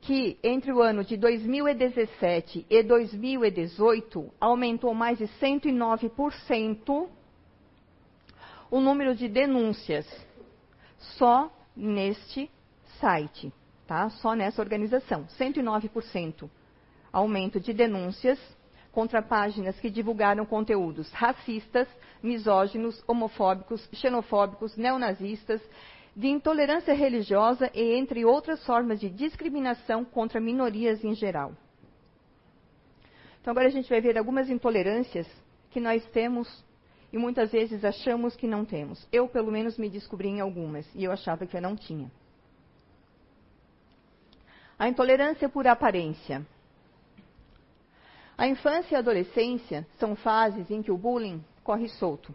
que 0.01 0.39
entre 0.43 0.73
o 0.73 0.81
ano 0.81 1.05
de 1.05 1.19
2017 1.19 2.67
e 2.69 2.83
2018 2.83 4.33
aumentou 4.41 4.95
mais 4.95 5.19
de 5.19 5.25
109% 5.25 7.09
o 8.71 8.81
número 8.81 9.15
de 9.15 9.29
denúncias 9.29 10.07
só 10.99 11.51
neste 11.77 12.51
site, 13.01 13.53
tá? 13.87 14.09
Só 14.09 14.35
nessa 14.35 14.63
organização, 14.63 15.27
109% 15.39 16.49
aumento 17.15 17.61
de 17.61 17.73
denúncias 17.73 18.39
contra 18.91 19.23
páginas 19.23 19.79
que 19.79 19.89
divulgaram 19.89 20.45
conteúdos 20.45 21.11
racistas, 21.13 21.89
misóginos, 22.23 23.03
homofóbicos, 23.07 23.89
xenofóbicos, 23.93 24.77
neonazistas 24.77 25.63
de 26.17 26.29
intolerância 26.29 26.93
religiosa 26.93 27.71
e 27.73 27.95
entre 27.95 28.25
outras 28.25 28.65
formas 28.67 29.01
de 29.01 29.09
discriminação 29.09 30.05
contra 30.05 30.41
minorias 30.41 31.03
em 31.05 31.15
geral. 31.15 31.53
Então 33.41 33.53
agora 33.53 33.69
a 33.69 33.71
gente 33.71 33.89
vai 33.89 34.01
ver 34.01 34.19
algumas 34.19 34.49
intolerâncias 34.49 35.27
que 35.71 35.81
nós 35.81 36.05
temos 36.11 36.65
e 37.13 37.19
muitas 37.19 37.53
vezes 37.53 37.85
achamos 37.85 38.35
que 38.35 38.47
não 38.47 38.65
temos. 38.65 39.07
Eu, 39.13 39.29
pelo 39.29 39.53
menos, 39.53 39.79
me 39.79 39.89
descobri 39.89 40.29
em 40.29 40.41
algumas 40.41 40.85
e 40.95 41.05
eu 41.05 41.13
achava 41.13 41.47
que 41.47 41.57
eu 41.57 41.63
não 41.63 41.77
tinha. 41.77 42.11
A 44.77 44.89
intolerância 44.89 45.49
por 45.49 45.67
aparência. 45.69 46.45
A 48.37 48.49
infância 48.49 48.95
e 48.95 48.97
a 48.97 48.99
adolescência 48.99 49.87
são 49.99 50.17
fases 50.17 50.71
em 50.71 50.83
que 50.83 50.91
o 50.91 50.99
bullying 50.99 51.45
corre 51.63 51.89
solto. 51.89 52.35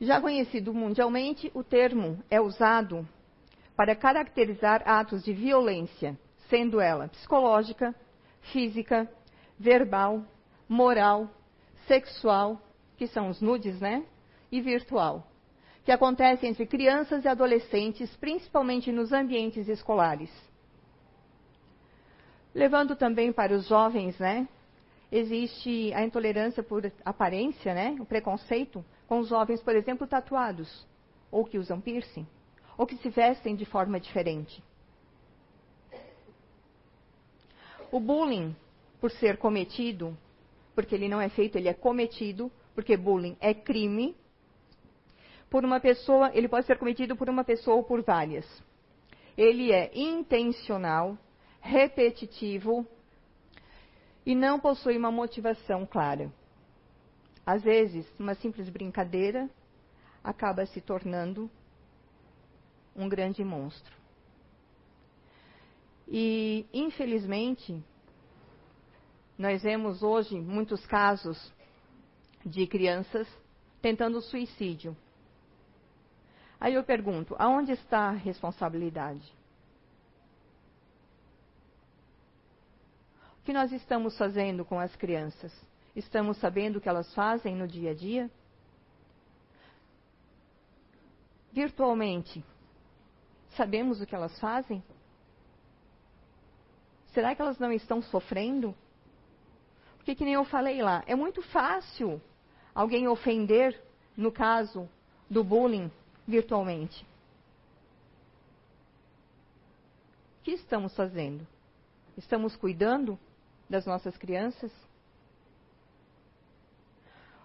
Já 0.00 0.20
conhecido 0.20 0.72
mundialmente, 0.72 1.50
o 1.54 1.64
termo 1.64 2.22
é 2.30 2.40
usado 2.40 3.06
para 3.76 3.96
caracterizar 3.96 4.82
atos 4.86 5.24
de 5.24 5.32
violência, 5.32 6.18
sendo 6.48 6.80
ela 6.80 7.08
psicológica, 7.08 7.94
física, 8.52 9.10
verbal, 9.58 10.22
moral, 10.68 11.28
sexual, 11.86 12.60
que 12.96 13.06
são 13.06 13.28
os 13.28 13.40
nudes, 13.40 13.80
né? 13.80 14.04
E 14.50 14.60
virtual, 14.60 15.26
que 15.84 15.90
acontece 15.90 16.46
entre 16.46 16.66
crianças 16.66 17.24
e 17.24 17.28
adolescentes, 17.28 18.14
principalmente 18.16 18.92
nos 18.92 19.12
ambientes 19.12 19.68
escolares. 19.68 20.30
Levando 22.54 22.94
também 22.94 23.32
para 23.32 23.52
os 23.52 23.66
jovens, 23.66 24.18
né? 24.18 24.48
Existe 25.10 25.92
a 25.92 26.04
intolerância 26.04 26.62
por 26.62 26.90
aparência, 27.04 27.74
né? 27.74 27.96
O 27.98 28.04
preconceito 28.04 28.84
com 29.06 29.18
os 29.18 29.28
jovens, 29.28 29.60
por 29.60 29.74
exemplo, 29.74 30.06
tatuados, 30.06 30.86
ou 31.30 31.44
que 31.44 31.58
usam 31.58 31.80
piercing, 31.80 32.26
ou 32.78 32.86
que 32.86 32.96
se 32.96 33.08
vestem 33.08 33.56
de 33.56 33.64
forma 33.64 33.98
diferente. 33.98 34.62
O 37.90 38.00
bullying, 38.00 38.54
por 39.00 39.10
ser 39.10 39.36
cometido, 39.36 40.16
porque 40.74 40.94
ele 40.94 41.08
não 41.08 41.20
é 41.20 41.28
feito, 41.28 41.56
ele 41.56 41.68
é 41.68 41.74
cometido, 41.74 42.50
porque 42.74 42.96
bullying 42.96 43.36
é 43.40 43.52
crime, 43.52 44.16
por 45.50 45.64
uma 45.64 45.78
pessoa, 45.78 46.32
ele 46.34 46.48
pode 46.48 46.66
ser 46.66 46.78
cometido 46.78 47.14
por 47.14 47.28
uma 47.28 47.44
pessoa 47.44 47.76
ou 47.76 47.84
por 47.84 48.02
várias. 48.02 48.44
Ele 49.36 49.70
é 49.70 49.90
intencional, 49.94 51.16
repetitivo 51.64 52.86
e 54.24 54.34
não 54.34 54.60
possui 54.60 54.98
uma 54.98 55.10
motivação 55.10 55.86
clara. 55.86 56.30
Às 57.44 57.62
vezes, 57.62 58.06
uma 58.20 58.34
simples 58.34 58.68
brincadeira 58.68 59.48
acaba 60.22 60.66
se 60.66 60.80
tornando 60.82 61.50
um 62.94 63.08
grande 63.08 63.42
monstro. 63.42 63.96
E, 66.06 66.66
infelizmente, 66.72 67.82
nós 69.38 69.62
vemos 69.62 70.02
hoje 70.02 70.38
muitos 70.38 70.84
casos 70.86 71.52
de 72.44 72.66
crianças 72.66 73.26
tentando 73.80 74.20
suicídio. 74.20 74.94
Aí 76.60 76.74
eu 76.74 76.84
pergunto: 76.84 77.34
aonde 77.38 77.72
está 77.72 78.08
a 78.08 78.12
responsabilidade? 78.12 79.34
O 83.33 83.33
que 83.44 83.52
nós 83.52 83.72
estamos 83.72 84.16
fazendo 84.16 84.64
com 84.64 84.78
as 84.78 84.94
crianças? 84.96 85.52
Estamos 85.94 86.38
sabendo 86.38 86.76
o 86.76 86.80
que 86.80 86.88
elas 86.88 87.12
fazem 87.14 87.54
no 87.54 87.68
dia 87.68 87.92
a 87.92 87.94
dia? 87.94 88.30
virtualmente, 91.54 92.44
sabemos 93.56 94.00
o 94.00 94.06
que 94.06 94.14
elas 94.14 94.36
fazem? 94.40 94.82
Será 97.12 97.32
que 97.32 97.40
elas 97.40 97.60
não 97.60 97.72
estão 97.72 98.02
sofrendo? 98.02 98.74
Porque, 99.96 100.16
que 100.16 100.24
nem 100.24 100.34
eu 100.34 100.44
falei 100.44 100.82
lá, 100.82 101.04
é 101.06 101.14
muito 101.14 101.40
fácil 101.42 102.20
alguém 102.74 103.06
ofender, 103.06 103.80
no 104.16 104.32
caso 104.32 104.88
do 105.30 105.44
bullying, 105.44 105.90
virtualmente. 106.26 107.06
O 110.40 110.42
que 110.42 110.50
estamos 110.50 110.94
fazendo? 110.96 111.46
Estamos 112.16 112.56
cuidando 112.56 113.16
das 113.68 113.86
nossas 113.86 114.16
crianças? 114.16 114.72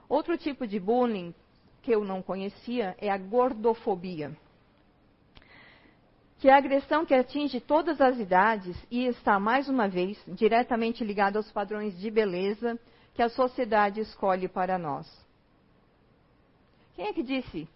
Outro 0.07 0.38
tipo 0.38 0.65
de 0.65 0.79
bullying 0.79 1.33
que 1.81 1.91
eu 1.91 2.03
não 2.03 2.21
conhecia 2.21 2.95
é 2.97 3.09
a 3.09 3.17
gordofobia, 3.17 4.35
que 6.39 6.49
é 6.49 6.53
a 6.53 6.57
agressão 6.57 7.05
que 7.05 7.13
atinge 7.13 7.59
todas 7.59 8.01
as 8.01 8.17
idades 8.17 8.75
e 8.89 9.05
está, 9.05 9.39
mais 9.39 9.69
uma 9.69 9.88
vez, 9.88 10.17
diretamente 10.27 11.03
ligada 11.03 11.38
aos 11.38 11.51
padrões 11.51 11.97
de 11.99 12.09
beleza 12.09 12.79
que 13.13 13.21
a 13.21 13.29
sociedade 13.29 13.99
escolhe 13.99 14.47
para 14.47 14.77
nós. 14.77 15.07
Quem 16.95 17.07
é 17.07 17.13
que 17.13 17.23
disse 17.23 17.67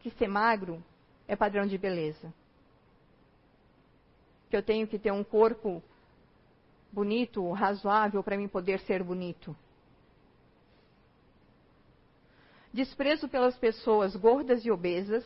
que 0.00 0.10
ser 0.10 0.28
magro 0.28 0.82
é 1.26 1.34
padrão 1.34 1.66
de 1.66 1.76
beleza? 1.76 2.32
Que 4.48 4.56
eu 4.56 4.62
tenho 4.62 4.86
que 4.86 4.98
ter 4.98 5.12
um 5.12 5.24
corpo 5.24 5.82
bonito, 6.92 7.50
razoável 7.52 8.22
para 8.22 8.36
mim 8.36 8.48
poder 8.48 8.80
ser 8.80 9.02
bonito? 9.02 9.56
desprezo 12.72 13.28
pelas 13.28 13.56
pessoas 13.58 14.14
gordas 14.16 14.64
e 14.64 14.70
obesas, 14.70 15.24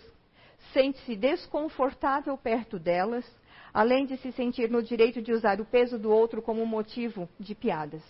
sente-se 0.72 1.14
desconfortável 1.14 2.36
perto 2.36 2.78
delas, 2.78 3.24
além 3.72 4.06
de 4.06 4.16
se 4.18 4.32
sentir 4.32 4.70
no 4.70 4.82
direito 4.82 5.20
de 5.20 5.32
usar 5.32 5.60
o 5.60 5.64
peso 5.64 5.98
do 5.98 6.10
outro 6.10 6.40
como 6.40 6.64
motivo 6.64 7.28
de 7.38 7.54
piadas. 7.54 8.02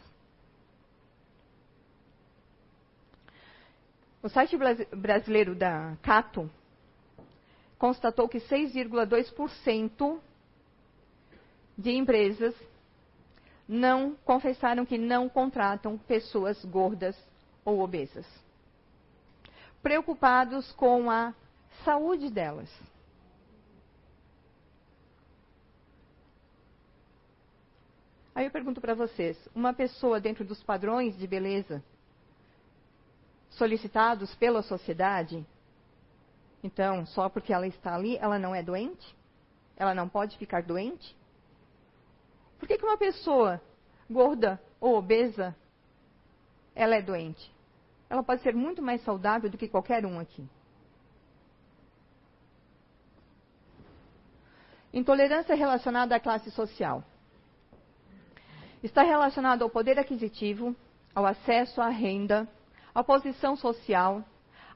O 4.23 4.28
site 4.28 4.56
brasileiro 4.96 5.54
da 5.54 5.96
Cato 6.00 6.50
constatou 7.76 8.26
que 8.28 8.38
6,2% 8.38 10.18
de 11.76 11.90
empresas 11.90 12.54
não 13.68 14.14
confessaram 14.25 14.85
que 14.85 14.99
não 14.99 15.28
contratam 15.28 15.97
pessoas 15.99 16.62
gordas 16.64 17.16
ou 17.64 17.80
obesas 17.80 18.26
preocupados 19.85 20.73
com 20.73 21.11
a 21.11 21.35
saúde 21.85 22.30
delas. 22.30 22.71
Aí 28.35 28.47
eu 28.47 28.50
pergunto 28.50 28.80
para 28.80 28.94
vocês: 28.94 29.37
uma 29.54 29.75
pessoa 29.75 30.18
dentro 30.18 30.42
dos 30.42 30.62
padrões 30.62 31.16
de 31.18 31.26
beleza 31.26 31.85
solicitados 33.50 34.35
pela 34.35 34.62
sociedade, 34.62 35.47
então, 36.62 37.04
só 37.06 37.28
porque 37.28 37.52
ela 37.52 37.66
está 37.66 37.94
ali, 37.94 38.16
ela 38.16 38.38
não 38.38 38.54
é 38.54 38.62
doente? 38.62 39.14
Ela 39.76 39.94
não 39.94 40.09
pode 40.09 40.38
ficar 40.38 40.62
doente? 40.62 41.14
Por 42.58 42.68
que, 42.68 42.78
que 42.78 42.84
uma 42.84 42.99
pessoa 42.99 43.61
gorda 44.08 44.61
ou 44.80 44.96
obesa 44.96 45.54
ela 46.75 46.96
é 46.96 47.02
doente? 47.02 47.54
ela 48.14 48.23
pode 48.23 48.42
ser 48.42 48.54
muito 48.54 48.80
mais 48.80 49.02
saudável 49.02 49.50
do 49.50 49.58
que 49.58 49.68
qualquer 49.68 50.06
um 50.06 50.20
aqui. 50.20 50.46
Intolerância 54.92 55.56
relacionada 55.56 56.14
à 56.14 56.20
classe 56.20 56.49
social. 56.52 57.02
Está 58.84 59.02
relacionado 59.02 59.62
ao 59.62 59.71
poder 59.71 59.99
aquisitivo, 59.99 60.76
ao 61.12 61.26
acesso 61.26 61.80
à 61.80 61.88
renda, 61.88 62.47
à 62.95 63.02
posição 63.02 63.56
social, 63.56 64.23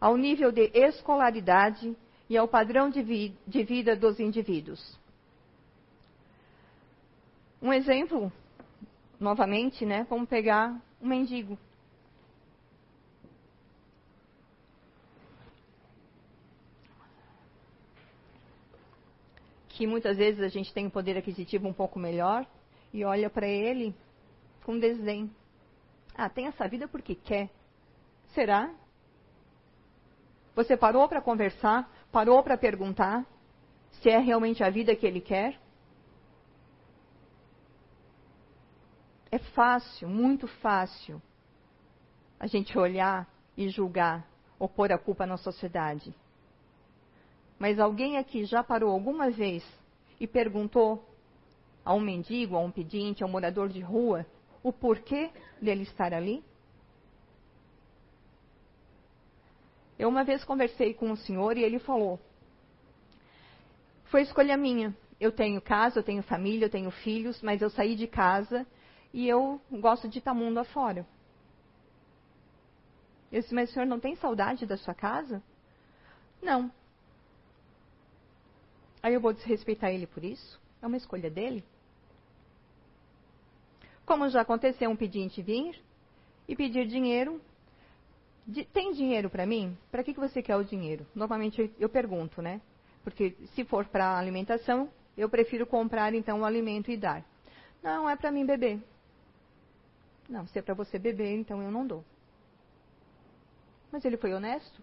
ao 0.01 0.17
nível 0.17 0.51
de 0.51 0.71
escolaridade 0.75 1.97
e 2.29 2.37
ao 2.37 2.49
padrão 2.49 2.91
de, 2.91 3.03
vi 3.03 3.39
de 3.47 3.63
vida 3.63 3.95
dos 3.95 4.19
indivíduos. 4.19 4.98
Um 7.61 7.73
exemplo, 7.73 8.33
novamente, 9.19 9.85
né, 9.85 10.07
vamos 10.09 10.29
pegar 10.29 10.81
um 11.01 11.09
mendigo. 11.09 11.59
que 19.79 19.87
muitas 19.87 20.17
vezes 20.17 20.41
a 20.41 20.49
gente 20.49 20.75
tem 20.75 20.89
um 20.89 20.91
poder 20.91 21.17
aquisitivo 21.17 21.69
um 21.69 21.73
pouco 21.73 22.01
melhor 22.01 22.45
e 22.93 23.05
olha 23.05 23.31
para 23.31 23.47
ele 23.47 23.95
com 24.65 24.77
desdém. 24.77 25.31
Ah, 26.17 26.29
tem 26.29 26.49
essa 26.49 26.67
vida 26.67 26.89
porque 26.89 27.15
quer. 27.15 27.49
Será? 28.35 28.75
Você 30.57 30.77
parou 30.77 31.09
para 31.09 31.23
conversar? 31.23 31.89
Parou 32.11 32.43
para 32.43 32.59
perguntar 32.59 33.25
se 34.03 34.11
é 34.11 34.19
realmente 34.19 34.65
a 34.65 34.69
vida 34.69 34.97
que 34.97 35.07
ele 35.07 35.21
quer? 35.21 35.57
É 39.31 39.39
fácil, 39.39 40.09
muito 40.09 40.47
fácil, 40.47 41.21
a 42.41 42.47
gente 42.47 42.79
olhar 42.79 43.29
e 43.57 43.69
julgar 43.69 44.27
ou 44.59 44.69
pôr 44.69 44.91
a 44.91 44.99
culpa 44.99 45.27
na 45.27 45.37
sociedade. 45.37 46.15
Mas 47.59 47.79
alguém 47.79 48.17
aqui 48.17 48.45
já 48.45 48.63
parou 48.63 48.91
alguma 48.91 49.31
vez 49.31 49.63
e 50.19 50.27
perguntou 50.27 51.05
a 51.85 51.93
um 51.93 52.01
mendigo, 52.01 52.57
a 52.57 52.61
um 52.61 52.71
pedinte, 52.71 53.23
a 53.23 53.27
um 53.27 53.31
morador 53.31 53.69
de 53.69 53.81
rua, 53.81 54.25
o 54.63 54.73
porquê 54.73 55.31
dele 55.61 55.83
estar 55.83 56.15
ali? 56.15 56.43
Eu 59.99 60.09
uma 60.09 60.25
vez 60.25 60.45
conversei 60.45 60.95
com 60.95 61.11
um 61.11 61.17
senhor 61.17 61.57
e 61.57 61.65
ele 61.65 61.79
falou: 61.79 62.19
Foi 64.05 64.23
escolha 64.23 64.57
minha. 64.57 64.97
Eu 65.21 65.33
tenho 65.33 65.61
casa, 65.61 65.99
eu 65.99 66.05
tenho 66.05 66.23
família, 66.23 66.67
eu 66.67 66.71
tenho 66.71 66.91
filhos, 66.91 67.43
mas 67.43 67.61
eu 67.61 67.69
saí 67.69 67.97
de 67.97 68.07
casa 68.07 68.65
e 69.13 69.29
eu 69.29 69.61
gosto 69.71 70.09
de 70.09 70.19
estar 70.19 70.35
mundo 70.35 70.59
afora. 70.59 71.07
Eu 73.31 73.41
disse, 73.41 73.55
mas 73.55 73.71
o 73.71 73.73
senhor 73.73 73.87
não 73.87 74.01
tem 74.01 74.15
saudade 74.17 74.67
da 74.67 74.77
sua 74.77 74.95
casa? 74.95 75.43
Não. 76.43 76.71
Aí 79.03 79.15
eu 79.15 79.21
vou 79.21 79.33
desrespeitar 79.33 79.91
ele 79.91 80.07
por 80.07 80.25
isso? 80.25 80.61
É 80.81 80.87
uma 80.87 80.97
escolha 80.97 81.31
dele? 81.31 81.65
Como 84.07 84.29
já 84.29 84.41
aconteceu 84.41 84.91
um 84.91 84.97
pedinte 84.97 85.43
vir 85.43 85.79
e 86.47 86.57
pedir 86.57 86.87
dinheiro. 86.87 87.41
De, 88.47 88.65
tem 88.65 88.93
dinheiro 88.93 89.29
para 89.29 89.45
mim? 89.45 89.77
Para 89.91 90.03
que, 90.03 90.15
que 90.15 90.21
você 90.21 90.43
quer 90.43 90.57
o 90.57 90.65
dinheiro? 90.65 91.07
Normalmente 91.15 91.61
eu, 91.61 91.71
eu 91.79 91.89
pergunto, 91.89 92.41
né? 92.41 92.63
Porque 93.05 93.37
se 93.55 93.65
for 93.65 93.85
para 93.85 94.19
alimentação, 94.19 94.89
eu 95.17 95.29
prefiro 95.29 95.67
comprar 95.67 96.15
então 96.15 96.41
o 96.41 96.45
alimento 96.45 96.91
e 96.91 96.97
dar. 96.97 97.23
Não, 97.83 98.09
é 98.09 98.17
para 98.17 98.33
mim 98.33 98.47
beber. 98.47 98.81
Não, 100.29 100.47
se 100.47 100.59
é 100.59 100.63
para 100.63 100.75
você 100.75 100.99
beber, 100.99 101.35
então 101.35 101.63
eu 101.63 101.71
não 101.71 101.87
dou. 101.87 102.05
Mas 103.91 104.05
ele 104.05 104.17
foi 104.17 104.35
honesto? 104.35 104.83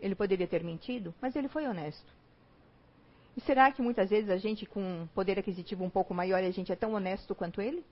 Ele 0.00 0.14
poderia 0.14 0.48
ter 0.48 0.64
mentido, 0.64 1.14
mas 1.20 1.36
ele 1.36 1.48
foi 1.48 1.66
honesto. 1.66 2.12
E 3.36 3.40
será 3.42 3.70
que 3.70 3.80
muitas 3.80 4.10
vezes 4.10 4.30
a 4.30 4.36
gente, 4.36 4.66
com 4.66 5.06
poder 5.14 5.38
aquisitivo 5.38 5.84
um 5.84 5.90
pouco 5.90 6.12
maior, 6.12 6.42
a 6.42 6.50
gente 6.50 6.72
é 6.72 6.76
tão 6.76 6.94
honesto 6.94 7.34
quanto 7.34 7.60
ele? 7.60 7.84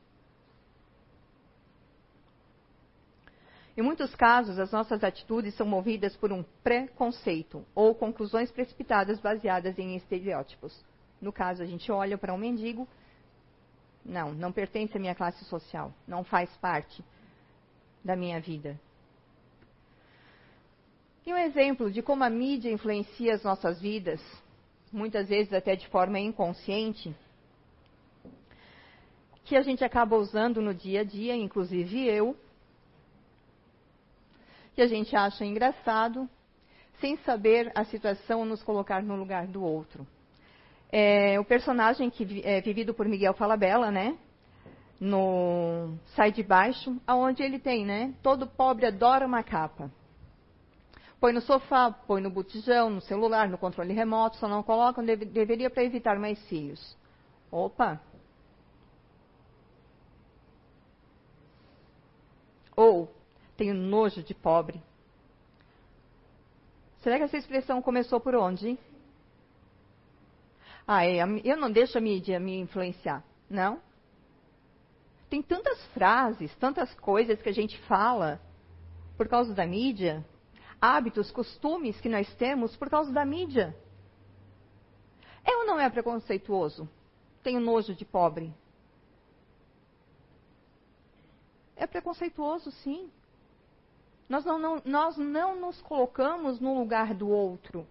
Em 3.77 3.83
muitos 3.83 4.15
casos, 4.15 4.59
as 4.59 4.73
nossas 4.73 5.03
atitudes 5.05 5.55
são 5.55 5.67
movidas 5.67 6.17
por 6.17 6.33
um 6.33 6.43
preconceito 6.63 7.65
ou 7.75 7.95
conclusões 7.95 8.51
precipitadas 8.51 9.21
baseadas 9.21 9.79
em 9.79 9.97
estereótipos. 9.97 10.85
No 11.21 11.33
caso, 11.33 11.63
a 11.63 11.67
gente 11.67 11.91
olha 11.93 12.19
para 12.19 12.35
um 12.35 12.39
mendigo, 12.39 12.87
não, 14.05 14.33
não 14.33 14.53
pertence 14.53 14.97
à 14.97 15.01
minha 15.01 15.15
classe 15.15 15.45
social, 15.45 15.93
não 16.07 16.25
faz 16.25 16.51
parte 16.57 17.05
da 18.05 18.17
minha 18.17 18.41
vida. 18.41 18.79
E 21.27 21.33
um 21.33 21.37
exemplo 21.37 21.91
de 21.91 22.03
como 22.03 22.25
a 22.25 22.31
mídia 22.31 22.71
influencia 22.71 23.35
as 23.35 23.43
nossas 23.43 23.81
vidas, 23.81 24.21
muitas 24.93 25.29
vezes 25.29 25.53
até 25.53 25.77
de 25.77 25.87
forma 25.89 26.19
inconsciente, 26.19 27.15
que 29.45 29.57
a 29.57 29.63
gente 29.63 29.85
acaba 29.85 30.17
usando 30.17 30.63
no 30.63 30.73
dia 30.73 31.01
a 31.01 31.05
dia, 31.05 31.37
inclusive 31.37 32.07
eu, 32.07 32.37
que 34.75 34.83
a 34.83 34.87
gente 34.87 35.15
acha 35.15 35.45
engraçado, 35.45 36.29
sem 37.01 37.17
saber 37.19 37.71
a 37.75 37.85
situação 37.85 38.45
nos 38.45 38.63
colocar 38.63 39.03
no 39.03 39.17
lugar 39.17 39.47
do 39.47 39.63
outro. 39.63 40.07
É, 40.93 41.39
o 41.39 41.45
personagem 41.45 42.11
que 42.11 42.43
é 42.45 42.61
vivido 42.61 42.93
por 42.93 43.07
Miguel 43.07 43.35
Falabella, 43.35 43.91
né? 43.91 44.19
No 44.99 45.97
Sai 46.17 46.33
de 46.33 46.43
Baixo, 46.43 47.01
aonde 47.07 47.43
ele 47.43 47.59
tem, 47.59 47.87
né? 47.87 48.13
Todo 48.23 48.47
pobre 48.47 48.87
adora 48.87 49.27
uma 49.27 49.43
capa. 49.43 49.91
Põe 51.21 51.33
no 51.33 51.41
sofá, 51.41 51.91
põe 51.91 52.21
no 52.21 52.31
botijão, 52.31 52.91
no 52.91 53.01
celular, 53.01 53.49
no 53.49 53.59
controle 53.59 53.93
remoto, 53.93 54.37
só 54.37 54.49
não 54.49 54.63
colocam, 54.63 55.05
deve, 55.05 55.25
deveria 55.27 55.71
para 55.71 55.85
evitar 55.85 56.19
mais 56.19 56.43
filhos. 56.49 56.97
Opa! 57.53 58.01
Ou, 62.75 63.15
tenho 63.57 63.75
nojo 63.75 64.23
de 64.23 64.35
pobre. 64.35 64.83
Será 67.03 67.19
que 67.19 67.25
essa 67.25 67.37
expressão 67.37 67.83
começou 67.83 68.19
por 68.19 68.35
onde? 68.35 68.79
Ah, 70.93 71.07
é, 71.07 71.23
eu 71.45 71.57
não 71.57 71.71
deixo 71.71 71.97
a 71.97 72.01
mídia 72.01 72.41
me 72.41 72.59
influenciar. 72.59 73.23
Não? 73.49 73.81
Tem 75.29 75.41
tantas 75.41 75.81
frases, 75.95 76.53
tantas 76.57 76.93
coisas 76.95 77.41
que 77.41 77.49
a 77.49 77.53
gente 77.53 77.79
fala 77.83 78.41
por 79.17 79.29
causa 79.29 79.55
da 79.55 79.65
mídia 79.65 80.27
hábitos, 80.81 81.31
costumes 81.31 82.01
que 82.01 82.09
nós 82.09 82.29
temos 82.35 82.77
por 82.77 82.91
causa 82.91 83.13
da 83.13 83.25
mídia. 83.25 83.73
É 85.45 85.57
ou 85.59 85.65
não 85.65 85.79
é 85.79 85.89
preconceituoso? 85.89 86.91
Tenho 87.41 87.61
nojo 87.61 87.95
de 87.95 88.05
pobre. 88.05 88.53
É 91.77 91.87
preconceituoso, 91.87 92.73
sim. 92.73 93.13
Nós 94.29 94.45
não, 94.45 94.59
não, 94.59 94.83
nós 94.85 95.17
não 95.17 95.55
nos 95.61 95.81
colocamos 95.83 96.59
no 96.59 96.77
lugar 96.77 97.15
do 97.15 97.29
outro. 97.29 97.87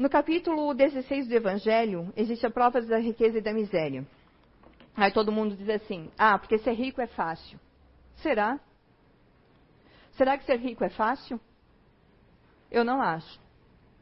No 0.00 0.08
capítulo 0.08 0.72
16 0.72 1.28
do 1.28 1.34
Evangelho, 1.34 2.10
existe 2.16 2.46
a 2.46 2.50
prova 2.50 2.80
da 2.80 2.96
riqueza 2.96 3.36
e 3.36 3.42
da 3.42 3.52
miséria. 3.52 4.06
Aí 4.96 5.12
todo 5.12 5.30
mundo 5.30 5.54
diz 5.54 5.68
assim: 5.68 6.10
ah, 6.16 6.38
porque 6.38 6.56
ser 6.56 6.72
rico 6.72 7.02
é 7.02 7.06
fácil. 7.06 7.60
Será? 8.14 8.58
Será 10.12 10.38
que 10.38 10.46
ser 10.46 10.58
rico 10.58 10.82
é 10.82 10.88
fácil? 10.88 11.38
Eu 12.70 12.82
não 12.82 13.02
acho. 13.02 13.38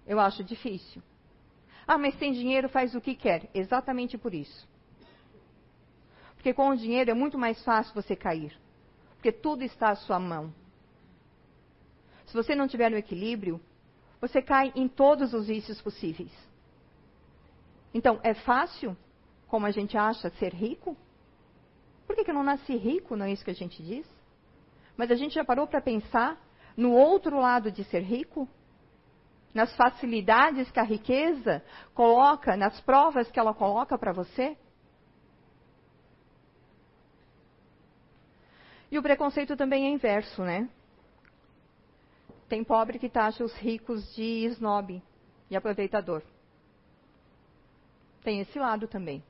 Eu 0.07 0.21
acho 0.21 0.45
difícil. 0.45 1.03
Ah, 1.85 1.99
mas 1.99 2.17
sem 2.17 2.31
dinheiro 2.31 2.69
faz 2.69 2.95
o 2.95 3.01
que 3.01 3.17
quer. 3.17 3.51
Exatamente 3.53 4.17
por 4.17 4.33
isso. 4.33 4.69
Porque 6.37 6.55
com 6.55 6.69
o 6.69 6.77
dinheiro 6.77 7.11
é 7.11 7.15
muito 7.15 7.37
mais 7.37 7.61
fácil 7.65 7.93
você 7.93 8.15
cair. 8.15 8.57
Porque 9.17 9.33
tudo 9.33 9.65
está 9.65 9.91
à 9.91 9.97
sua 9.97 10.21
mão. 10.21 10.55
Se 12.27 12.35
você 12.35 12.55
não 12.55 12.69
tiver 12.69 12.89
no 12.89 12.97
equilíbrio, 12.97 13.61
você 14.21 14.43
cai 14.43 14.73
em 14.75 14.89
todos 14.89 15.33
os 15.33 15.47
vícios 15.47 15.81
possíveis. 15.81 16.33
Então, 17.95 18.21
é 18.23 18.35
fácil, 18.35 18.97
como 19.47 19.67
a 19.67 19.71
gente 19.71 19.97
acha, 19.97 20.31
ser 20.31 20.53
rico? 20.53 20.97
Por 22.07 22.17
que, 22.17 22.25
que 22.25 22.31
eu 22.31 22.35
não 22.35 22.43
nasci 22.43 22.77
rico? 22.77 23.17
Não 23.17 23.27
é 23.27 23.33
isso 23.33 23.45
que 23.45 23.51
a 23.51 23.55
gente 23.55 23.83
diz? 23.83 24.07
Mas 24.97 25.11
a 25.11 25.15
gente 25.15 25.35
já 25.35 25.45
parou 25.45 25.67
para 25.67 25.81
pensar 25.81 26.41
no 26.77 26.93
outro 26.93 27.39
lado 27.39 27.71
de 27.71 27.85
ser 27.85 28.01
rico? 28.01 28.49
Nas 29.55 29.75
facilidades 29.77 30.71
que 30.71 30.81
a 30.81 30.85
riqueza 30.85 31.65
coloca, 31.95 32.57
nas 32.57 32.81
provas 32.81 33.31
que 33.31 33.39
ela 33.39 33.55
coloca 33.55 33.97
para 33.97 34.13
você? 34.13 34.57
E 38.91 38.99
o 38.99 39.03
preconceito 39.03 39.57
também 39.57 39.87
é 39.87 39.91
inverso, 39.91 40.43
né? 40.43 40.69
Tem 42.49 42.65
pobre 42.65 42.99
que 42.99 43.09
taxa 43.09 43.45
os 43.45 43.55
ricos 43.57 44.15
de 44.15 44.47
snob 44.47 45.03
e 45.51 45.57
aproveitador. 45.57 46.23
Tem 48.23 48.41
esse 48.41 48.59
lado 48.59 48.89
também. 48.89 49.23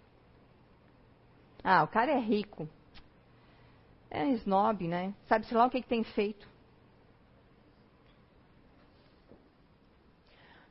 Ah, 1.65 1.83
o 1.83 1.89
cara 1.89 2.13
é 2.13 2.19
rico. 2.19 2.69
É 4.11 4.27
snob, 4.35 4.87
né? 4.87 5.13
Sabe-se 5.29 5.53
lá 5.53 5.67
o 5.67 5.71
que, 5.71 5.83
que 5.83 5.89
tem 5.89 6.05
feito. 6.05 6.49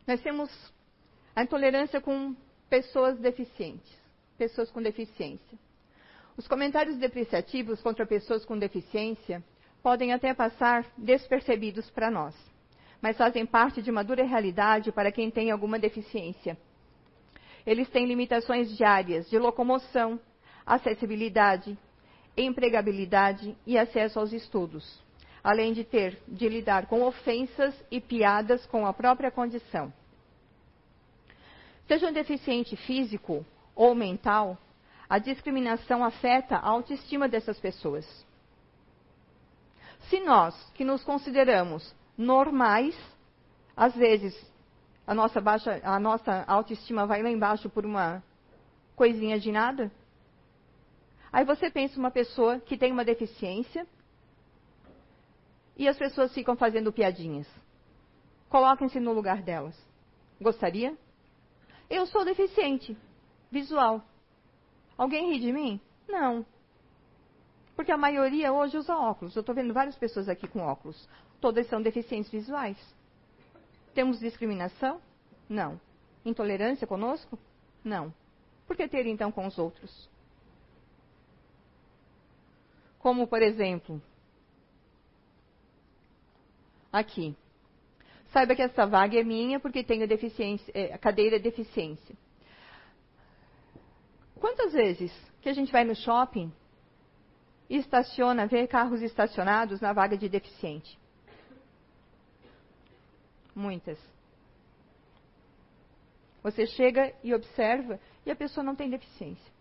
Nós 0.07 0.21
temos 0.21 0.49
a 1.35 1.43
intolerância 1.43 1.99
com 1.99 2.33
pessoas 2.69 3.19
deficientes, 3.19 3.91
pessoas 4.37 4.71
com 4.71 4.81
deficiência. 4.81 5.59
Os 6.37 6.47
comentários 6.47 6.97
depreciativos 6.97 7.81
contra 7.81 8.05
pessoas 8.05 8.45
com 8.45 8.57
deficiência 8.57 9.43
podem 9.81 10.13
até 10.13 10.33
passar 10.33 10.85
despercebidos 10.97 11.89
para 11.89 12.11
nós, 12.11 12.35
mas 13.01 13.17
fazem 13.17 13.45
parte 13.45 13.81
de 13.81 13.91
uma 13.91 14.03
dura 14.03 14.23
realidade 14.23 14.91
para 14.91 15.11
quem 15.11 15.31
tem 15.31 15.51
alguma 15.51 15.79
deficiência. 15.79 16.57
Eles 17.65 17.89
têm 17.89 18.05
limitações 18.05 18.75
diárias 18.75 19.29
de 19.29 19.37
locomoção, 19.37 20.19
acessibilidade, 20.65 21.77
empregabilidade 22.37 23.57
e 23.65 23.77
acesso 23.77 24.19
aos 24.19 24.31
estudos, 24.31 25.03
além 25.43 25.73
de 25.73 25.83
ter 25.83 26.17
de 26.27 26.47
lidar 26.47 26.85
com 26.85 27.03
ofensas 27.03 27.73
e 27.89 27.99
piadas 27.99 28.65
com 28.67 28.85
a 28.85 28.93
própria 28.93 29.31
condição. 29.31 29.91
Seja 31.87 32.07
um 32.07 32.13
deficiente 32.13 32.75
físico 32.75 33.45
ou 33.73 33.95
mental, 33.95 34.57
a 35.09 35.19
discriminação 35.19 36.03
afeta 36.03 36.57
a 36.57 36.67
autoestima 36.67 37.29
dessas 37.29 37.57
pessoas. 37.59 38.05
Se 40.09 40.19
nós, 40.21 40.55
que 40.73 40.83
nos 40.83 41.03
consideramos 41.03 41.95
normais, 42.17 42.97
às 43.75 43.95
vezes 43.95 44.35
a 45.05 45.13
nossa, 45.13 45.39
baixa, 45.39 45.79
a 45.83 45.99
nossa 45.99 46.43
autoestima 46.47 47.05
vai 47.05 47.21
lá 47.21 47.29
embaixo 47.29 47.69
por 47.69 47.85
uma 47.85 48.23
coisinha 48.95 49.39
de 49.39 49.51
nada, 49.51 49.91
Aí 51.31 51.45
você 51.45 51.69
pensa 51.69 51.99
uma 51.99 52.11
pessoa 52.11 52.59
que 52.59 52.77
tem 52.77 52.91
uma 52.91 53.03
deficiência 53.03 53.85
e 55.75 55.87
as 55.87 55.97
pessoas 55.97 56.33
ficam 56.33 56.55
fazendo 56.55 56.91
piadinhas. 56.91 57.47
Coloquem-se 58.49 58.99
no 58.99 59.13
lugar 59.13 59.41
delas. 59.41 59.75
Gostaria? 60.41 60.97
Eu 61.89 62.05
sou 62.07 62.25
deficiente 62.25 62.97
visual. 63.51 64.01
Alguém 64.97 65.31
ri 65.33 65.39
de 65.39 65.51
mim? 65.51 65.79
Não. 66.07 66.45
Porque 67.77 67.91
a 67.91 67.97
maioria 67.97 68.51
hoje 68.51 68.75
usa 68.75 68.97
óculos. 68.97 69.35
Eu 69.35 69.41
estou 69.41 69.53
vendo 69.53 69.71
várias 69.71 69.95
pessoas 69.95 70.27
aqui 70.27 70.47
com 70.47 70.59
óculos. 70.61 71.07
Todas 71.39 71.67
são 71.67 71.79
deficientes 71.79 72.31
visuais. 72.31 72.75
Temos 73.93 74.19
discriminação? 74.19 74.99
Não. 75.47 75.79
Intolerância 76.25 76.87
conosco? 76.87 77.37
Não. 77.83 78.11
Por 78.65 78.75
que 78.75 78.87
ter 78.87 79.05
então 79.05 79.31
com 79.31 79.45
os 79.45 79.59
outros? 79.59 80.09
Como, 82.97 83.27
por 83.27 83.43
exemplo, 83.43 84.01
aqui. 86.91 87.35
Saiba 88.33 88.55
que 88.55 88.63
essa 88.63 88.87
vaga 88.87 89.19
é 89.19 89.23
minha 89.23 89.59
porque 89.59 89.83
tenho 89.83 90.07
deficiência, 90.07 90.71
é, 90.73 90.97
cadeira 90.97 91.39
deficiência. 91.39 92.15
Quantas 94.39 94.73
vezes 94.73 95.11
que 95.41 95.47
a 95.47 95.53
gente 95.53 95.71
vai 95.71 95.83
no 95.83 95.95
shopping 95.95 96.51
estaciona, 97.69 98.47
vê 98.47 98.67
carros 98.67 99.01
estacionados 99.01 99.81
na 99.81 99.93
vaga 99.93 100.17
de 100.17 100.29
deficiente? 100.29 100.97
Muitas. 103.55 103.99
Você 106.43 106.65
chega 106.65 107.13
e 107.23 107.33
observa 107.33 107.99
e 108.25 108.31
a 108.31 108.35
pessoa 108.35 108.63
não 108.63 108.75
tem 108.75 108.89
deficiência 108.89 109.57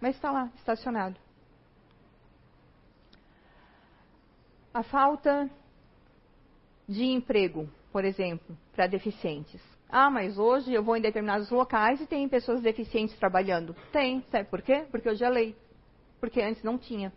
mas 0.00 0.16
está 0.16 0.30
lá, 0.30 0.50
estacionado. 0.56 1.16
A 4.72 4.82
falta 4.82 5.50
de 6.88 7.04
emprego, 7.04 7.68
por 7.92 8.04
exemplo, 8.04 8.56
para 8.72 8.86
deficientes. 8.86 9.60
Ah, 9.88 10.08
mas 10.08 10.38
hoje 10.38 10.72
eu 10.72 10.82
vou 10.82 10.96
em 10.96 11.00
determinados 11.00 11.50
locais 11.50 12.00
e 12.00 12.06
tem 12.06 12.28
pessoas 12.28 12.62
deficientes 12.62 13.18
trabalhando. 13.18 13.74
Tem, 13.92 14.24
sabe 14.30 14.48
por 14.48 14.62
quê? 14.62 14.86
Porque 14.90 15.08
hoje 15.08 15.24
é 15.24 15.28
lei. 15.28 15.56
Porque 16.20 16.40
antes 16.40 16.62
não 16.62 16.76
tinha. 16.76 17.12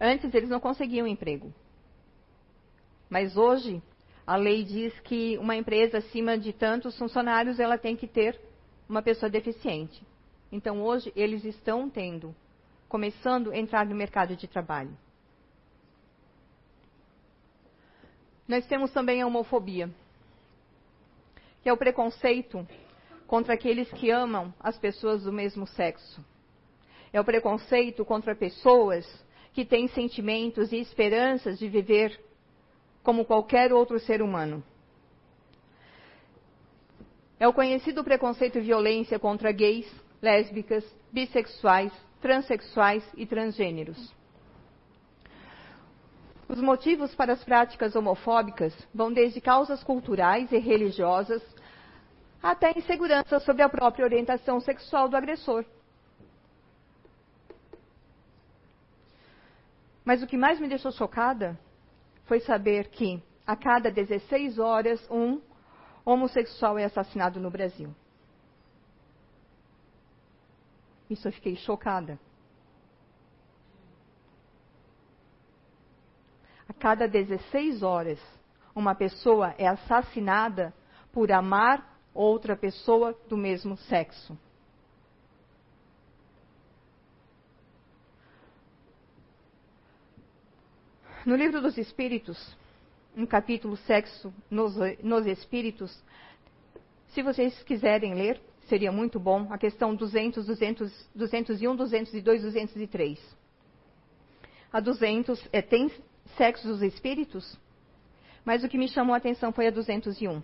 Antes 0.00 0.32
eles 0.32 0.48
não 0.48 0.60
conseguiam 0.60 1.06
emprego. 1.06 1.52
Mas 3.10 3.36
hoje 3.36 3.82
a 4.26 4.36
lei 4.36 4.64
diz 4.64 4.98
que 5.00 5.36
uma 5.38 5.56
empresa 5.56 5.98
acima 5.98 6.38
de 6.38 6.52
tantos 6.52 6.96
funcionários 6.98 7.58
ela 7.58 7.78
tem 7.78 7.96
que 7.96 8.06
ter 8.06 8.40
uma 8.88 9.02
pessoa 9.02 9.28
deficiente. 9.28 10.02
Então 10.52 10.82
hoje 10.82 11.12
eles 11.16 11.44
estão 11.44 11.88
tendo, 11.88 12.34
começando 12.88 13.50
a 13.50 13.56
entrar 13.56 13.86
no 13.86 13.94
mercado 13.94 14.36
de 14.36 14.46
trabalho. 14.46 14.96
Nós 18.46 18.64
temos 18.66 18.92
também 18.92 19.22
a 19.22 19.26
homofobia, 19.26 19.90
que 21.62 21.68
é 21.68 21.72
o 21.72 21.76
preconceito 21.76 22.66
contra 23.26 23.54
aqueles 23.54 23.90
que 23.92 24.10
amam 24.10 24.54
as 24.60 24.78
pessoas 24.78 25.24
do 25.24 25.32
mesmo 25.32 25.66
sexo. 25.66 26.24
É 27.12 27.20
o 27.20 27.24
preconceito 27.24 28.04
contra 28.04 28.34
pessoas 28.34 29.06
que 29.52 29.64
têm 29.64 29.88
sentimentos 29.88 30.72
e 30.72 30.76
esperanças 30.76 31.58
de 31.58 31.68
viver 31.68 32.20
como 33.02 33.24
qualquer 33.24 33.72
outro 33.72 33.98
ser 33.98 34.20
humano. 34.20 34.62
É 37.38 37.46
o 37.46 37.52
conhecido 37.52 38.02
preconceito 38.02 38.58
e 38.58 38.62
violência 38.62 39.18
contra 39.18 39.52
gays, 39.52 39.90
lésbicas, 40.22 40.84
bissexuais, 41.12 41.92
transexuais 42.20 43.04
e 43.16 43.26
transgêneros. 43.26 44.14
Os 46.48 46.60
motivos 46.60 47.14
para 47.14 47.32
as 47.32 47.42
práticas 47.42 47.96
homofóbicas 47.96 48.72
vão 48.94 49.12
desde 49.12 49.40
causas 49.40 49.82
culturais 49.82 50.50
e 50.52 50.58
religiosas 50.58 51.42
até 52.42 52.72
insegurança 52.76 53.40
sobre 53.40 53.62
a 53.62 53.68
própria 53.68 54.04
orientação 54.04 54.60
sexual 54.60 55.08
do 55.08 55.16
agressor. 55.16 55.64
Mas 60.04 60.22
o 60.22 60.26
que 60.26 60.36
mais 60.36 60.60
me 60.60 60.68
deixou 60.68 60.92
chocada 60.92 61.58
foi 62.26 62.40
saber 62.40 62.88
que 62.90 63.20
a 63.46 63.56
cada 63.56 63.90
16 63.90 64.58
horas 64.58 65.04
um 65.10 65.40
homossexual 66.04 66.78
é 66.78 66.84
assassinado 66.84 67.40
no 67.40 67.50
Brasil. 67.50 67.92
Isso 71.10 71.26
eu 71.26 71.32
fiquei 71.32 71.56
chocada. 71.56 72.18
A 76.68 76.72
cada 76.72 77.08
16 77.08 77.82
horas, 77.82 78.20
uma 78.74 78.94
pessoa 78.94 79.54
é 79.58 79.66
assassinada 79.66 80.74
por 81.12 81.30
amar 81.32 81.95
outra 82.16 82.56
pessoa 82.56 83.16
do 83.28 83.36
mesmo 83.36 83.76
sexo. 83.76 84.36
No 91.24 91.34
livro 91.34 91.60
dos 91.60 91.76
Espíritos, 91.76 92.56
no 93.14 93.26
capítulo 93.26 93.76
Sexo 93.78 94.32
nos, 94.48 94.76
nos 95.02 95.26
Espíritos, 95.26 96.00
se 97.08 97.22
vocês 97.22 97.62
quiserem 97.64 98.14
ler, 98.14 98.40
seria 98.68 98.92
muito 98.92 99.18
bom, 99.18 99.52
a 99.52 99.58
questão 99.58 99.94
200, 99.94 100.46
200, 100.46 101.08
201, 101.14 101.76
202, 101.76 102.42
203. 102.42 103.36
A 104.72 104.80
200 104.80 105.48
é 105.52 105.62
tem 105.62 105.90
sexo 106.36 106.68
dos 106.68 106.82
espíritos? 106.82 107.58
Mas 108.44 108.62
o 108.62 108.68
que 108.68 108.78
me 108.78 108.88
chamou 108.88 109.14
a 109.14 109.18
atenção 109.18 109.52
foi 109.52 109.66
a 109.66 109.70
201. 109.70 110.42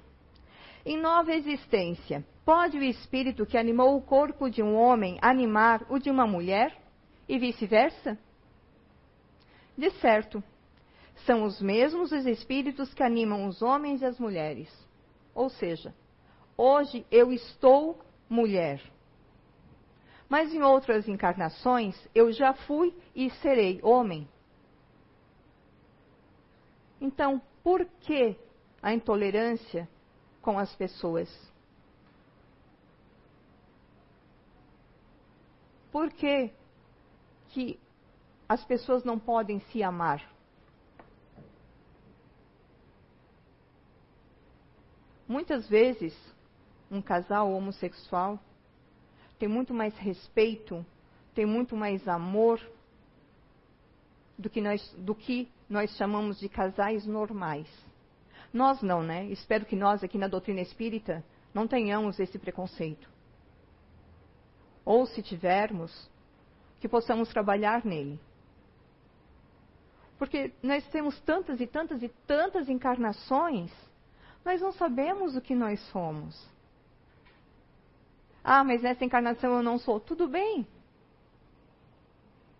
Em 0.84 0.98
nova 0.98 1.32
existência, 1.32 2.24
pode 2.44 2.76
o 2.76 2.82
espírito 2.82 3.46
que 3.46 3.56
animou 3.56 3.96
o 3.96 4.02
corpo 4.02 4.50
de 4.50 4.62
um 4.62 4.74
homem 4.74 5.16
animar 5.22 5.86
o 5.88 5.98
de 5.98 6.10
uma 6.10 6.26
mulher? 6.26 6.76
E 7.28 7.38
vice-versa? 7.38 8.18
De 9.78 9.90
certo, 10.00 10.42
são 11.24 11.44
os 11.44 11.62
mesmos 11.62 12.10
os 12.10 12.26
espíritos 12.26 12.92
que 12.92 13.02
animam 13.02 13.46
os 13.46 13.62
homens 13.62 14.02
e 14.02 14.04
as 14.04 14.18
mulheres. 14.18 14.68
Ou 15.34 15.48
seja, 15.48 15.94
hoje 16.56 17.06
eu 17.10 17.32
estou 17.32 18.00
mulher. 18.28 18.82
Mas 20.28 20.52
em 20.52 20.62
outras 20.62 21.06
encarnações 21.08 21.96
eu 22.14 22.32
já 22.32 22.54
fui 22.54 22.92
e 23.14 23.30
serei 23.30 23.80
homem. 23.82 24.28
Então, 27.00 27.40
por 27.62 27.84
que 28.00 28.36
a 28.82 28.92
intolerância 28.92 29.88
com 30.42 30.58
as 30.58 30.74
pessoas? 30.74 31.30
Por 35.90 36.10
que, 36.10 36.50
que 37.50 37.78
as 38.48 38.64
pessoas 38.64 39.04
não 39.04 39.18
podem 39.18 39.60
se 39.70 39.82
amar? 39.82 40.28
Muitas 45.28 45.66
vezes, 45.68 46.14
um 46.90 47.00
casal 47.00 47.50
homossexual 47.52 48.38
tem 49.38 49.48
muito 49.48 49.72
mais 49.72 49.96
respeito, 49.96 50.84
tem 51.34 51.46
muito 51.46 51.74
mais 51.76 52.06
amor 52.06 52.60
do 54.38 54.50
que 54.50 54.60
nós, 54.60 54.94
do 54.98 55.14
que 55.14 55.48
nós 55.68 55.90
chamamos 55.96 56.38
de 56.38 56.48
casais 56.48 57.06
normais. 57.06 57.68
Nós 58.52 58.82
não, 58.82 59.02
né? 59.02 59.26
Espero 59.26 59.64
que 59.64 59.76
nós 59.76 60.04
aqui 60.04 60.18
na 60.18 60.28
doutrina 60.28 60.60
espírita 60.60 61.24
não 61.54 61.66
tenhamos 61.66 62.18
esse 62.20 62.38
preconceito. 62.38 63.08
Ou 64.84 65.06
se 65.06 65.22
tivermos, 65.22 66.10
que 66.80 66.88
possamos 66.88 67.28
trabalhar 67.28 67.84
nele. 67.84 68.18
Porque 70.18 70.52
nós 70.62 70.86
temos 70.88 71.18
tantas 71.20 71.60
e 71.60 71.66
tantas 71.66 72.02
e 72.02 72.08
tantas 72.26 72.68
encarnações 72.68 73.70
nós 74.44 74.60
não 74.60 74.72
sabemos 74.72 75.36
o 75.36 75.40
que 75.40 75.54
nós 75.54 75.80
somos. 75.90 76.50
Ah, 78.42 78.64
mas 78.64 78.82
nessa 78.82 79.04
encarnação 79.04 79.56
eu 79.56 79.62
não 79.62 79.78
sou. 79.78 80.00
Tudo 80.00 80.28
bem. 80.28 80.66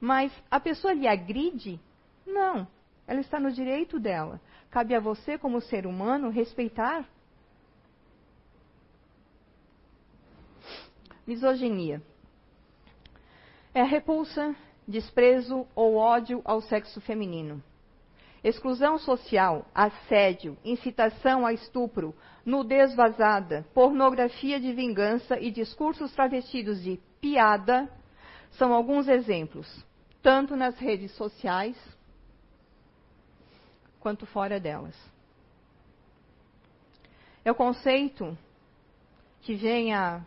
Mas 0.01 0.33
a 0.51 0.61
pessoa 0.61 0.93
lhe 0.93 1.09
agride? 1.09 1.81
Não. 2.27 2.67
Ela 3.07 3.21
está 3.21 3.39
no 3.39 3.53
direito 3.53 3.99
dela. 3.99 4.41
Cabe 4.71 4.95
a 4.95 5.01
você, 5.01 5.37
como 5.37 5.61
ser 5.61 5.87
humano, 5.87 6.31
respeitar. 6.31 7.05
Misoginia. 11.27 12.03
É 13.75 13.83
repulsa, 13.83 14.55
desprezo 14.87 15.67
ou 15.75 15.97
ódio 15.97 16.41
ao 16.45 16.61
sexo 16.61 17.01
feminino 17.01 17.63
exclusão 18.45 18.99
social, 18.99 19.67
assédio, 19.75 20.57
incitação 20.65 21.47
a 21.47 21.53
estupro, 21.53 22.15
nudez 22.45 22.95
vazada, 22.95 23.65
pornografia 23.73 24.59
de 24.59 24.73
vingança 24.73 25.39
e 25.39 25.51
discursos 25.51 26.13
travestidos 26.13 26.83
de 26.83 26.99
piada 27.21 27.89
são 28.53 28.73
alguns 28.73 29.09
exemplos, 29.09 29.85
tanto 30.21 30.57
nas 30.57 30.77
redes 30.79 31.13
sociais 31.13 31.77
quanto 34.03 34.27
fora 34.27 34.61
delas. 34.61 34.95
É 37.45 37.51
o 37.51 37.55
conceito 37.55 38.37
que 39.41 39.55
vem 39.55 39.95
há 39.95 40.25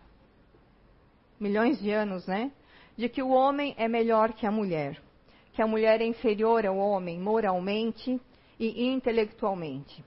milhões 1.39 1.79
de 1.79 1.91
anos, 1.91 2.25
né? 2.25 2.51
De 2.97 3.07
que 3.07 3.21
o 3.21 3.29
homem 3.29 3.75
é 3.77 3.87
melhor 3.87 4.33
que 4.33 4.47
a 4.47 4.51
mulher 4.51 4.99
que 5.55 5.61
a 5.61 5.67
mulher 5.67 6.01
é 6.01 6.05
inferior 6.05 6.65
ao 6.65 6.77
homem 6.77 7.17
moralmente 7.17 8.21
e 8.59 8.87
intelectualmente. 8.89 10.03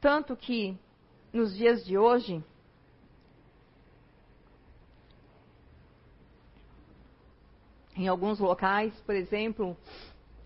Tanto 0.00 0.36
que, 0.36 0.78
nos 1.32 1.56
dias 1.56 1.84
de 1.84 1.98
hoje, 1.98 2.40
em 7.96 8.06
alguns 8.06 8.38
locais, 8.38 8.94
por 9.00 9.16
exemplo, 9.16 9.76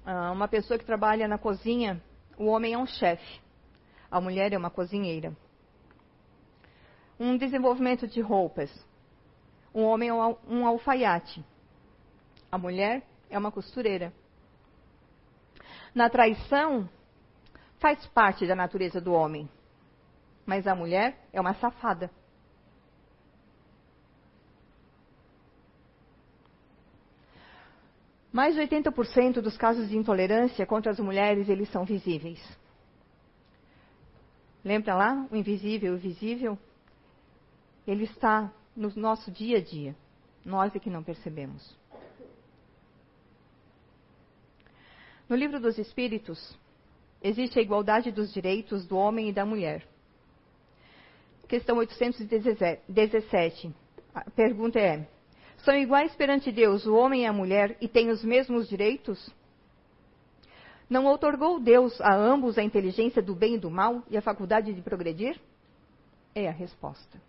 uma 0.04 0.48
pessoa 0.48 0.78
que 0.78 0.84
trabalha 0.84 1.28
na 1.28 1.38
cozinha, 1.38 2.02
o 2.36 2.46
homem 2.46 2.74
é 2.74 2.78
um 2.78 2.86
chefe, 2.86 3.40
a 4.10 4.20
mulher 4.20 4.52
é 4.52 4.58
uma 4.58 4.70
cozinheira. 4.70 5.36
Um 7.18 7.36
desenvolvimento 7.36 8.06
de 8.06 8.20
roupas, 8.20 8.70
um 9.74 9.84
homem 9.84 10.08
é 10.08 10.14
um 10.14 10.66
alfaiate, 10.66 11.44
a 12.50 12.58
mulher 12.58 13.02
é 13.30 13.38
uma 13.38 13.52
costureira. 13.52 14.12
Na 15.94 16.08
traição, 16.08 16.88
faz 17.78 18.06
parte 18.08 18.46
da 18.46 18.54
natureza 18.54 19.00
do 19.00 19.12
homem. 19.12 19.48
Mas 20.46 20.66
a 20.66 20.74
mulher 20.74 21.18
é 21.32 21.40
uma 21.40 21.54
safada. 21.54 22.10
Mais 28.32 28.54
de 28.54 28.62
80% 28.62 29.42
dos 29.42 29.58
casos 29.58 29.90
de 29.90 29.96
intolerância 29.96 30.64
contra 30.64 30.90
as 30.90 30.98
mulheres, 30.98 31.48
eles 31.50 31.68
são 31.70 31.84
visíveis. 31.84 32.40
Lembra 34.64 34.94
lá 34.94 35.28
o 35.30 35.36
invisível 35.36 35.92
e 35.92 35.96
o 35.96 35.98
visível? 35.98 36.58
Ele 37.86 38.04
está 38.04 38.50
no 38.74 38.90
nosso 38.96 39.30
dia 39.30 39.58
a 39.58 39.60
dia. 39.60 39.94
Nós 40.44 40.74
é 40.74 40.78
que 40.78 40.88
não 40.88 41.02
percebemos. 41.02 41.76
No 45.28 45.36
livro 45.36 45.60
dos 45.60 45.76
Espíritos, 45.78 46.56
existe 47.22 47.58
a 47.58 47.62
igualdade 47.62 48.10
dos 48.10 48.32
direitos 48.32 48.86
do 48.86 48.96
homem 48.96 49.28
e 49.28 49.32
da 49.32 49.44
mulher. 49.44 49.86
Questão 51.48 51.76
817. 51.76 53.74
A 54.14 54.30
pergunta 54.30 54.78
é: 54.78 55.06
São 55.62 55.76
iguais 55.76 56.14
perante 56.16 56.50
Deus 56.50 56.86
o 56.86 56.94
homem 56.94 57.22
e 57.22 57.26
a 57.26 57.32
mulher 57.32 57.76
e 57.80 57.86
têm 57.86 58.10
os 58.10 58.24
mesmos 58.24 58.68
direitos? 58.68 59.30
Não 60.90 61.06
outorgou 61.06 61.60
Deus 61.60 62.00
a 62.00 62.14
ambos 62.14 62.58
a 62.58 62.62
inteligência 62.62 63.22
do 63.22 63.34
bem 63.34 63.54
e 63.54 63.58
do 63.58 63.70
mal 63.70 64.02
e 64.10 64.16
a 64.16 64.22
faculdade 64.22 64.74
de 64.74 64.82
progredir? 64.82 65.40
É 66.34 66.48
a 66.48 66.52
resposta. 66.52 67.20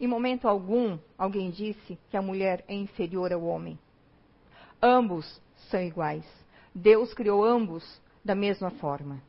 Em 0.00 0.06
momento 0.06 0.48
algum, 0.48 0.98
alguém 1.18 1.50
disse 1.50 1.98
que 2.10 2.16
a 2.16 2.22
mulher 2.22 2.64
é 2.68 2.74
inferior 2.74 3.32
ao 3.32 3.42
homem. 3.42 3.78
Ambos 4.80 5.40
são 5.68 5.80
iguais. 5.80 6.24
Deus 6.74 7.12
criou 7.12 7.44
ambos 7.44 8.00
da 8.24 8.34
mesma 8.34 8.70
forma. 8.70 9.20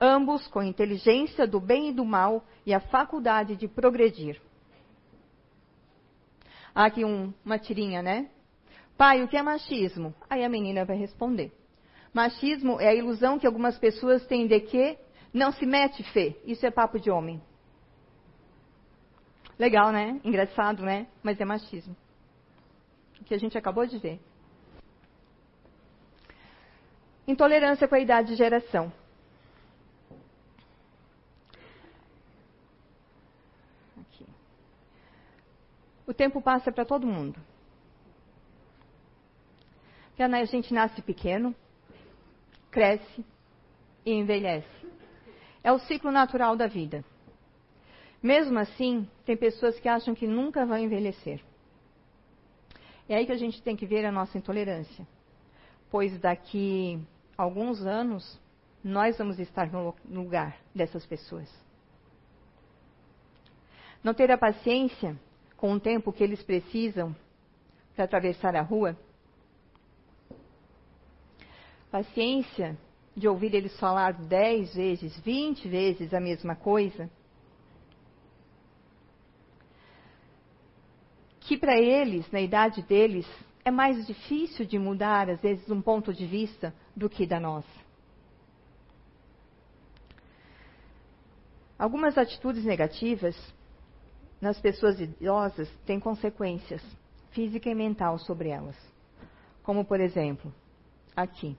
Ambos 0.00 0.46
com 0.48 0.62
inteligência 0.62 1.46
do 1.46 1.58
bem 1.58 1.88
e 1.88 1.92
do 1.92 2.04
mal 2.04 2.44
e 2.66 2.74
a 2.74 2.80
faculdade 2.80 3.56
de 3.56 3.66
progredir. 3.66 4.40
Aqui 6.84 7.04
um, 7.04 7.32
uma 7.44 7.58
tirinha, 7.58 8.02
né? 8.02 8.28
Pai, 8.98 9.22
o 9.22 9.28
que 9.28 9.36
é 9.36 9.42
machismo? 9.42 10.14
Aí 10.28 10.44
a 10.44 10.48
menina 10.48 10.84
vai 10.84 10.96
responder. 10.96 11.52
Machismo 12.12 12.80
é 12.80 12.88
a 12.88 12.94
ilusão 12.94 13.38
que 13.38 13.46
algumas 13.46 13.78
pessoas 13.78 14.26
têm 14.26 14.46
de 14.46 14.60
que 14.60 14.98
não 15.32 15.52
se 15.52 15.66
mete 15.66 16.02
fé. 16.12 16.34
Isso 16.44 16.64
é 16.64 16.70
papo 16.70 16.98
de 16.98 17.10
homem. 17.10 17.42
Legal, 19.58 19.90
né? 19.90 20.20
Engraçado, 20.22 20.82
né? 20.82 21.06
Mas 21.22 21.40
é 21.40 21.44
machismo. 21.44 21.96
O 23.20 23.24
que 23.24 23.34
a 23.34 23.38
gente 23.38 23.56
acabou 23.56 23.86
de 23.86 23.98
ver. 23.98 24.20
Intolerância 27.26 27.88
com 27.88 27.94
a 27.94 28.00
idade 28.00 28.28
de 28.28 28.36
geração. 28.36 28.92
Aqui. 34.00 34.26
O 36.06 36.14
tempo 36.14 36.40
passa 36.40 36.70
para 36.70 36.84
todo 36.84 37.06
mundo. 37.06 37.40
A 40.18 40.44
gente 40.44 40.72
nasce 40.72 41.02
pequeno, 41.02 41.54
cresce 42.70 43.24
e 44.04 44.12
envelhece. 44.12 44.86
É 45.62 45.72
o 45.72 45.78
ciclo 45.80 46.10
natural 46.10 46.56
da 46.56 46.66
vida. 46.66 47.04
Mesmo 48.22 48.58
assim, 48.58 49.08
tem 49.24 49.36
pessoas 49.36 49.78
que 49.78 49.88
acham 49.88 50.14
que 50.14 50.26
nunca 50.26 50.64
vão 50.64 50.78
envelhecer. 50.78 51.40
É 53.08 53.16
aí 53.16 53.26
que 53.26 53.32
a 53.32 53.36
gente 53.36 53.62
tem 53.62 53.76
que 53.76 53.86
ver 53.86 54.04
a 54.06 54.12
nossa 54.12 54.38
intolerância. 54.38 55.06
Pois 55.90 56.18
daqui 56.18 57.00
alguns 57.36 57.84
anos, 57.84 58.40
nós 58.82 59.18
vamos 59.18 59.38
estar 59.38 59.70
no 59.70 59.94
lugar 60.08 60.56
dessas 60.74 61.04
pessoas. 61.04 61.52
Não 64.02 64.14
ter 64.14 64.30
a 64.30 64.38
paciência 64.38 65.18
com 65.56 65.72
o 65.72 65.80
tempo 65.80 66.12
que 66.12 66.22
eles 66.22 66.42
precisam 66.42 67.14
para 67.94 68.04
atravessar 68.04 68.54
a 68.54 68.62
rua 68.62 68.96
paciência 71.90 72.76
de 73.16 73.26
ouvir 73.26 73.54
eles 73.54 73.78
falar 73.78 74.12
dez 74.12 74.74
vezes, 74.74 75.18
vinte 75.20 75.66
vezes 75.66 76.12
a 76.12 76.20
mesma 76.20 76.54
coisa, 76.54 77.08
que 81.40 81.56
para 81.56 81.78
eles, 81.78 82.30
na 82.30 82.40
idade 82.40 82.82
deles, 82.82 83.26
é 83.64 83.70
mais 83.70 84.06
difícil 84.06 84.66
de 84.66 84.78
mudar, 84.78 85.30
às 85.30 85.40
vezes, 85.40 85.70
um 85.70 85.80
ponto 85.80 86.12
de 86.12 86.26
vista 86.26 86.74
do 86.94 87.08
que 87.08 87.26
da 87.26 87.40
nossa. 87.40 87.86
Algumas 91.78 92.18
atitudes 92.18 92.64
negativas 92.64 93.36
nas 94.40 94.60
pessoas 94.60 95.00
idosas 95.00 95.68
têm 95.86 95.98
consequências 95.98 96.82
física 97.30 97.68
e 97.68 97.74
mental 97.74 98.18
sobre 98.18 98.48
elas. 98.48 98.76
Como, 99.62 99.84
por 99.84 100.00
exemplo, 100.00 100.52
aqui. 101.14 101.56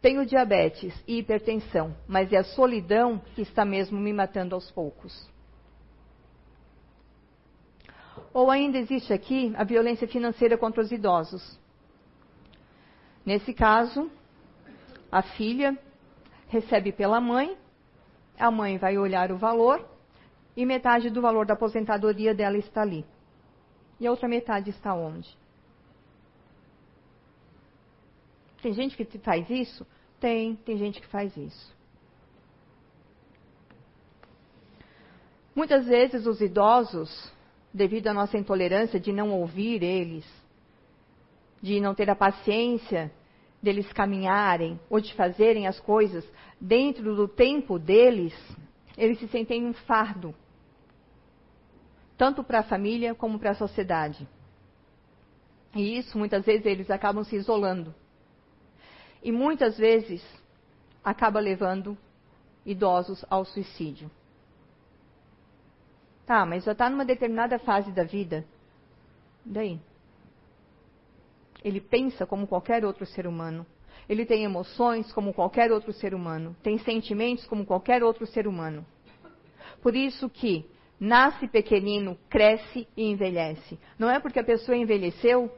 Tenho 0.00 0.24
diabetes 0.24 0.94
e 1.06 1.18
hipertensão, 1.18 1.94
mas 2.08 2.32
é 2.32 2.38
a 2.38 2.44
solidão 2.44 3.18
que 3.34 3.42
está 3.42 3.64
mesmo 3.64 4.00
me 4.00 4.12
matando 4.12 4.54
aos 4.54 4.70
poucos. 4.70 5.28
Ou 8.32 8.50
ainda 8.50 8.78
existe 8.78 9.12
aqui 9.12 9.52
a 9.56 9.64
violência 9.64 10.08
financeira 10.08 10.56
contra 10.56 10.82
os 10.82 10.90
idosos. 10.90 11.58
Nesse 13.26 13.52
caso, 13.52 14.10
a 15.12 15.20
filha 15.20 15.76
recebe 16.48 16.92
pela 16.92 17.20
mãe, 17.20 17.56
a 18.38 18.50
mãe 18.50 18.78
vai 18.78 18.96
olhar 18.96 19.30
o 19.30 19.36
valor 19.36 19.89
e 20.60 20.66
metade 20.66 21.08
do 21.08 21.22
valor 21.22 21.46
da 21.46 21.54
aposentadoria 21.54 22.34
dela 22.34 22.58
está 22.58 22.82
ali. 22.82 23.02
E 23.98 24.06
a 24.06 24.10
outra 24.10 24.28
metade 24.28 24.68
está 24.68 24.94
onde? 24.94 25.34
Tem 28.60 28.74
gente 28.74 28.94
que 28.94 29.18
faz 29.20 29.48
isso? 29.48 29.86
Tem, 30.20 30.56
tem 30.56 30.76
gente 30.76 31.00
que 31.00 31.06
faz 31.06 31.34
isso. 31.34 31.74
Muitas 35.56 35.86
vezes 35.86 36.26
os 36.26 36.42
idosos, 36.42 37.32
devido 37.72 38.08
à 38.08 38.12
nossa 38.12 38.36
intolerância 38.36 39.00
de 39.00 39.12
não 39.14 39.30
ouvir 39.30 39.82
eles, 39.82 40.26
de 41.62 41.80
não 41.80 41.94
ter 41.94 42.10
a 42.10 42.14
paciência 42.14 43.10
deles 43.62 43.90
caminharem 43.94 44.78
ou 44.90 45.00
de 45.00 45.14
fazerem 45.14 45.66
as 45.66 45.80
coisas 45.80 46.30
dentro 46.60 47.16
do 47.16 47.26
tempo 47.26 47.78
deles, 47.78 48.34
eles 48.94 49.18
se 49.18 49.28
sentem 49.28 49.64
um 49.64 49.72
fardo, 49.72 50.34
tanto 52.20 52.44
para 52.44 52.58
a 52.58 52.62
família 52.62 53.14
como 53.14 53.38
para 53.38 53.52
a 53.52 53.54
sociedade. 53.54 54.28
E 55.74 55.96
isso 55.96 56.18
muitas 56.18 56.44
vezes 56.44 56.66
eles 56.66 56.90
acabam 56.90 57.24
se 57.24 57.34
isolando 57.34 57.94
e 59.22 59.32
muitas 59.32 59.78
vezes 59.78 60.22
acaba 61.02 61.40
levando 61.40 61.96
idosos 62.66 63.24
ao 63.30 63.46
suicídio. 63.46 64.10
Tá, 66.26 66.44
mas 66.44 66.64
já 66.64 66.72
está 66.72 66.90
numa 66.90 67.06
determinada 67.06 67.58
fase 67.58 67.90
da 67.90 68.04
vida. 68.04 68.44
Daí? 69.42 69.80
Ele 71.64 71.80
pensa 71.80 72.26
como 72.26 72.46
qualquer 72.46 72.84
outro 72.84 73.06
ser 73.06 73.26
humano. 73.26 73.64
Ele 74.06 74.26
tem 74.26 74.44
emoções 74.44 75.10
como 75.10 75.32
qualquer 75.32 75.72
outro 75.72 75.90
ser 75.94 76.14
humano. 76.14 76.54
Tem 76.62 76.76
sentimentos 76.76 77.46
como 77.46 77.64
qualquer 77.64 78.04
outro 78.04 78.26
ser 78.26 78.46
humano. 78.46 78.84
Por 79.80 79.96
isso 79.96 80.28
que 80.28 80.68
nasce 81.00 81.48
pequenino, 81.48 82.16
cresce 82.28 82.86
e 82.96 83.10
envelhece. 83.10 83.78
Não 83.98 84.08
é 84.08 84.20
porque 84.20 84.38
a 84.38 84.44
pessoa 84.44 84.76
envelheceu 84.76 85.50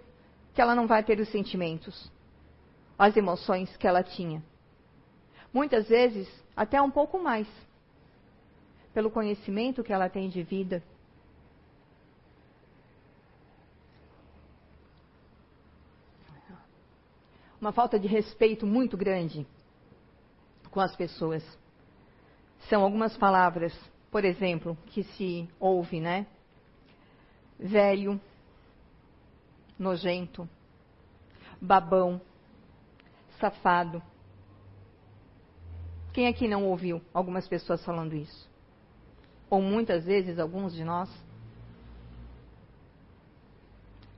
que 0.54 0.62
ela 0.62 0.74
não 0.74 0.86
vai 0.86 1.02
ter 1.02 1.18
os 1.18 1.28
sentimentos 1.28 2.10
as 2.98 3.16
emoções 3.16 3.76
que 3.76 3.86
ela 3.86 4.02
tinha. 4.02 4.40
Muitas 5.52 5.88
vezes, 5.88 6.28
até 6.56 6.80
um 6.80 6.90
pouco 6.90 7.18
mais, 7.18 7.48
pelo 8.94 9.10
conhecimento 9.10 9.82
que 9.82 9.92
ela 9.92 10.08
tem 10.08 10.28
de 10.28 10.40
vida. 10.42 10.82
Uma 17.60 17.72
falta 17.72 17.98
de 17.98 18.06
respeito 18.06 18.66
muito 18.66 18.96
grande 18.96 19.44
com 20.70 20.80
as 20.80 20.94
pessoas. 20.94 21.42
São 22.68 22.84
algumas 22.84 23.16
palavras, 23.16 23.76
por 24.12 24.26
exemplo, 24.26 24.76
que 24.88 25.02
se 25.04 25.48
ouve, 25.58 25.98
né? 25.98 26.26
Velho, 27.58 28.20
nojento, 29.78 30.46
babão, 31.58 32.20
safado. 33.40 34.02
Quem 36.12 36.28
aqui 36.28 36.46
não 36.46 36.66
ouviu 36.66 37.00
algumas 37.14 37.48
pessoas 37.48 37.82
falando 37.86 38.14
isso? 38.14 38.50
Ou 39.48 39.62
muitas 39.62 40.04
vezes 40.04 40.38
alguns 40.38 40.74
de 40.74 40.84
nós? 40.84 41.10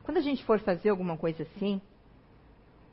Quando 0.02 0.16
a 0.16 0.22
gente 0.22 0.44
for 0.44 0.58
fazer 0.58 0.88
alguma 0.88 1.16
coisa 1.16 1.44
assim, 1.44 1.80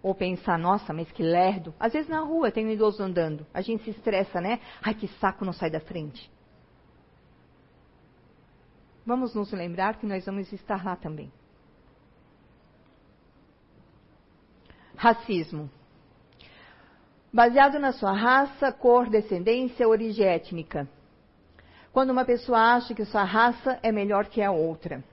ou 0.04 0.14
pensar, 0.14 0.60
nossa, 0.60 0.94
mas 0.94 1.12
que 1.12 1.24
lerdo. 1.24 1.74
Às 1.80 1.94
vezes 1.94 2.08
na 2.08 2.20
rua 2.20 2.52
tem 2.52 2.68
um 2.68 2.72
idoso 2.72 3.02
andando, 3.02 3.44
a 3.52 3.62
gente 3.62 3.84
se 3.86 3.90
estressa, 3.90 4.40
né? 4.40 4.60
Ai, 4.84 4.94
que 4.94 5.08
saco, 5.20 5.44
não 5.44 5.52
sai 5.52 5.72
da 5.72 5.80
frente. 5.80 6.30
Vamos 9.06 9.34
nos 9.34 9.52
lembrar 9.52 9.98
que 9.98 10.06
nós 10.06 10.26
vamos 10.26 10.52
estar 10.54 10.84
lá 10.86 10.96
também. 10.96 11.32
Racismo 14.96 15.70
baseado 17.32 17.80
na 17.80 17.94
sua 17.94 18.12
raça, 18.12 18.72
cor, 18.72 19.10
descendência, 19.10 19.88
origem 19.88 20.26
étnica. 20.26 20.88
Quando 21.94 22.10
uma 22.10 22.26
pessoa 22.26 22.76
acha 22.76 22.94
que 22.94 23.06
sua 23.06 23.24
raça 23.24 23.80
é 23.82 23.92
melhor 23.92 24.26
que 24.28 24.42
a 24.42 24.52
outra. 24.52 25.04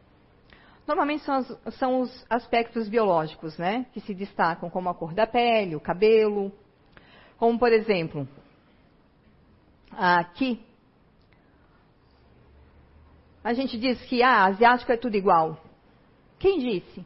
Normalmente 0.87 1.25
são, 1.25 1.35
as, 1.35 1.75
são 1.75 2.01
os 2.01 2.27
aspectos 2.31 2.89
biológicos, 2.89 3.59
né, 3.59 3.87
que 3.93 4.01
se 4.01 4.15
destacam, 4.15 4.71
como 4.71 4.89
a 4.89 4.95
cor 4.95 5.13
da 5.13 5.27
pele, 5.27 5.77
o 5.77 5.81
cabelo. 5.81 6.51
Como, 7.37 7.59
por 7.59 7.73
exemplo, 7.73 8.27
aqui, 9.93 10.65
a 13.43 13.53
gente 13.53 13.79
diz 13.79 14.01
que 14.03 14.23
ah, 14.23 14.47
asiático 14.47 14.93
é 14.93 14.97
tudo 14.97 15.17
igual. 15.17 15.59
Quem 16.39 16.59
disse? 16.59 17.05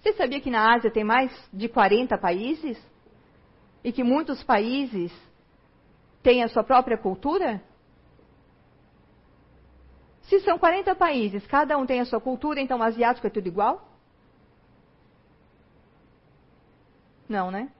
Você 0.00 0.12
sabia 0.14 0.40
que 0.40 0.50
na 0.50 0.74
Ásia 0.74 0.90
tem 0.90 1.04
mais 1.04 1.32
de 1.52 1.68
40 1.68 2.18
países? 2.18 2.78
e 3.84 3.92
que 3.92 4.02
muitos 4.02 4.42
países 4.42 5.12
têm 6.22 6.42
a 6.42 6.48
sua 6.48 6.64
própria 6.64 6.96
cultura? 6.96 7.62
Se 10.22 10.40
são 10.40 10.58
40 10.58 10.94
países, 10.94 11.46
cada 11.46 11.76
um 11.76 11.84
tem 11.84 12.00
a 12.00 12.06
sua 12.06 12.18
cultura, 12.18 12.58
então 12.58 12.78
o 12.78 12.82
asiático 12.82 13.26
é 13.26 13.30
tudo 13.30 13.46
igual? 13.46 13.86
Não, 17.28 17.50
né? 17.50 17.70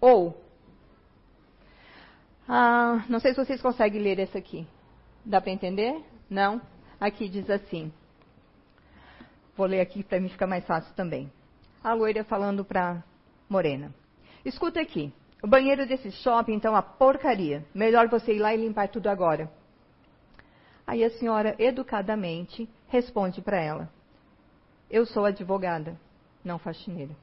Ou, 0.00 0.41
ah, 2.54 3.02
não 3.08 3.18
sei 3.18 3.32
se 3.32 3.42
vocês 3.42 3.62
conseguem 3.62 4.02
ler 4.02 4.18
essa 4.18 4.36
aqui. 4.36 4.66
Dá 5.24 5.40
para 5.40 5.52
entender? 5.52 6.04
Não? 6.28 6.60
Aqui 7.00 7.26
diz 7.26 7.48
assim. 7.48 7.90
Vou 9.56 9.66
ler 9.66 9.80
aqui 9.80 10.04
para 10.04 10.20
mim 10.20 10.28
ficar 10.28 10.46
mais 10.46 10.62
fácil 10.66 10.94
também. 10.94 11.32
A 11.82 11.94
loira 11.94 12.22
falando 12.24 12.62
para 12.62 13.02
Morena. 13.48 13.90
Escuta 14.44 14.82
aqui. 14.82 15.10
O 15.42 15.46
banheiro 15.46 15.86
desse 15.86 16.10
shopping, 16.10 16.52
então, 16.52 16.76
a 16.76 16.82
porcaria. 16.82 17.64
Melhor 17.74 18.08
você 18.08 18.34
ir 18.34 18.38
lá 18.38 18.52
e 18.52 18.58
limpar 18.58 18.88
tudo 18.88 19.08
agora. 19.08 19.50
Aí 20.86 21.02
a 21.02 21.10
senhora, 21.10 21.56
educadamente, 21.58 22.68
responde 22.88 23.40
para 23.40 23.58
ela: 23.58 23.88
Eu 24.90 25.06
sou 25.06 25.24
advogada, 25.24 25.98
não 26.44 26.58
faxineira. 26.58 27.16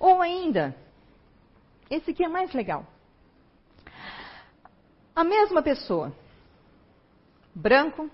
Ou 0.00 0.22
ainda, 0.22 0.74
esse 1.94 2.10
aqui 2.10 2.24
é 2.24 2.28
mais 2.28 2.52
legal. 2.52 2.86
A 5.14 5.22
mesma 5.22 5.62
pessoa, 5.62 6.12
branco, 7.54 8.10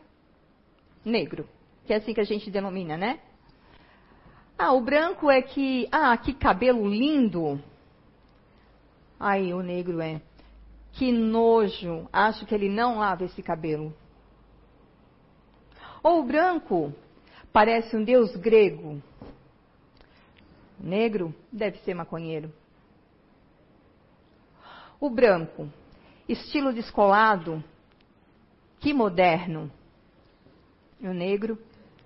negro, 1.05 1.49
que 1.87 1.93
é 1.93 1.97
assim 1.97 2.13
que 2.13 2.21
a 2.21 2.25
gente 2.25 2.51
denomina, 2.51 2.97
né? 2.97 3.21
Ah, 4.59 4.73
o 4.73 4.83
branco 4.83 5.31
é 5.31 5.41
que, 5.41 5.89
ah, 5.91 6.15
que 6.19 6.35
cabelo 6.35 6.87
lindo. 6.87 7.59
Aí 9.19 9.55
o 9.55 9.63
negro 9.63 10.01
é, 10.01 10.21
que 10.93 11.11
nojo, 11.11 12.07
acho 12.13 12.45
que 12.45 12.55
ele 12.55 12.69
não 12.69 12.99
lava 12.99 13.25
esse 13.25 13.43
cabelo. 13.43 13.95
Ou 16.03 16.21
o 16.21 16.25
branco 16.25 16.95
parece 17.53 17.97
um 17.97 18.05
deus 18.05 18.37
grego. 18.37 19.03
Negro 20.79 21.35
deve 21.51 21.79
ser 21.79 21.95
maconheiro. 21.95 22.53
O 25.01 25.09
branco, 25.09 25.67
estilo 26.29 26.75
descolado, 26.75 27.65
que 28.79 28.93
moderno. 28.93 29.73
E 31.01 31.09
o 31.09 31.15
negro, 31.15 31.59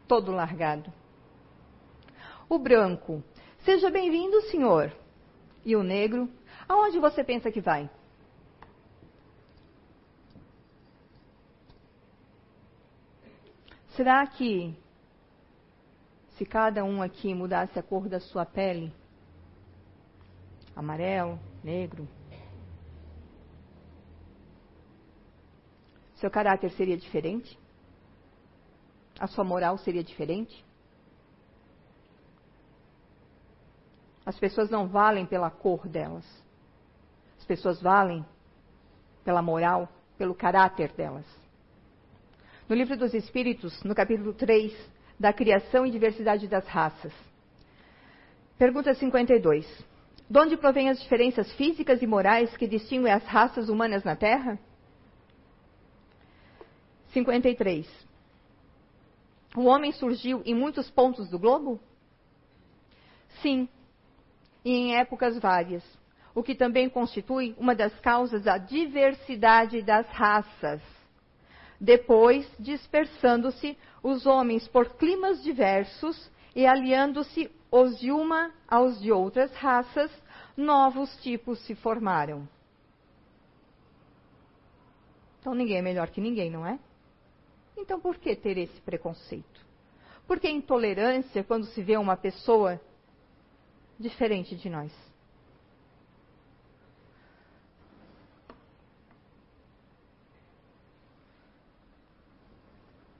todo 0.06 0.30
largado. 0.30 0.92
O 2.48 2.56
branco, 2.56 3.20
seja 3.64 3.90
bem-vindo, 3.90 4.40
senhor. 4.42 4.92
E 5.64 5.74
o 5.74 5.82
negro, 5.82 6.30
aonde 6.68 7.00
você 7.00 7.24
pensa 7.24 7.50
que 7.50 7.60
vai? 7.60 7.90
Será 13.96 14.24
que 14.24 14.72
se 16.36 16.44
cada 16.44 16.84
um 16.84 17.02
aqui 17.02 17.34
mudasse 17.34 17.76
a 17.76 17.82
cor 17.82 18.08
da 18.08 18.20
sua 18.20 18.46
pele, 18.46 18.92
amarelo, 20.76 21.40
negro, 21.62 22.08
seu 26.24 26.30
caráter 26.30 26.70
seria 26.70 26.96
diferente? 26.96 27.58
A 29.20 29.26
sua 29.26 29.44
moral 29.44 29.76
seria 29.76 30.02
diferente? 30.02 30.64
As 34.24 34.38
pessoas 34.38 34.70
não 34.70 34.88
valem 34.88 35.26
pela 35.26 35.50
cor 35.50 35.86
delas. 35.86 36.24
As 37.36 37.44
pessoas 37.44 37.82
valem 37.82 38.24
pela 39.22 39.42
moral, 39.42 39.86
pelo 40.16 40.34
caráter 40.34 40.92
delas. 40.92 41.26
No 42.66 42.74
livro 42.74 42.96
dos 42.96 43.12
Espíritos, 43.12 43.82
no 43.82 43.94
capítulo 43.94 44.32
3, 44.32 44.72
da 45.20 45.30
criação 45.30 45.84
e 45.84 45.90
diversidade 45.90 46.48
das 46.48 46.66
raças. 46.66 47.12
Pergunta 48.56 48.94
52. 48.94 49.66
De 50.30 50.38
onde 50.38 50.56
provêm 50.56 50.88
as 50.88 51.02
diferenças 51.02 51.52
físicas 51.52 52.00
e 52.00 52.06
morais 52.06 52.56
que 52.56 52.66
distinguem 52.66 53.12
as 53.12 53.24
raças 53.24 53.68
humanas 53.68 54.04
na 54.04 54.16
Terra? 54.16 54.58
53. 57.14 57.88
O 59.56 59.64
homem 59.64 59.92
surgiu 59.92 60.42
em 60.44 60.54
muitos 60.54 60.90
pontos 60.90 61.30
do 61.30 61.38
globo? 61.38 61.80
Sim, 63.40 63.68
e 64.64 64.72
em 64.72 64.96
épocas 64.96 65.38
várias, 65.38 65.84
o 66.34 66.42
que 66.42 66.54
também 66.54 66.88
constitui 66.88 67.54
uma 67.56 67.74
das 67.74 67.98
causas 68.00 68.42
da 68.42 68.58
diversidade 68.58 69.80
das 69.82 70.06
raças. 70.08 70.82
Depois, 71.80 72.50
dispersando-se 72.58 73.78
os 74.02 74.26
homens 74.26 74.66
por 74.66 74.96
climas 74.96 75.42
diversos 75.42 76.30
e 76.54 76.66
aliando-se 76.66 77.50
os 77.70 77.98
de 77.98 78.10
uma 78.10 78.52
aos 78.68 79.00
de 79.00 79.12
outras 79.12 79.52
raças, 79.54 80.10
novos 80.56 81.16
tipos 81.22 81.58
se 81.60 81.74
formaram. 81.74 82.48
Então 85.40 85.54
ninguém 85.54 85.78
é 85.78 85.82
melhor 85.82 86.08
que 86.08 86.20
ninguém, 86.20 86.50
não 86.50 86.66
é? 86.66 86.78
Então 87.76 88.00
por 88.00 88.16
que 88.16 88.34
ter 88.36 88.56
esse 88.58 88.80
preconceito? 88.80 89.64
Por 90.26 90.40
que 90.40 90.48
intolerância 90.48 91.44
quando 91.44 91.66
se 91.66 91.82
vê 91.82 91.96
uma 91.96 92.16
pessoa 92.16 92.80
diferente 93.98 94.56
de 94.56 94.68
nós. 94.68 94.92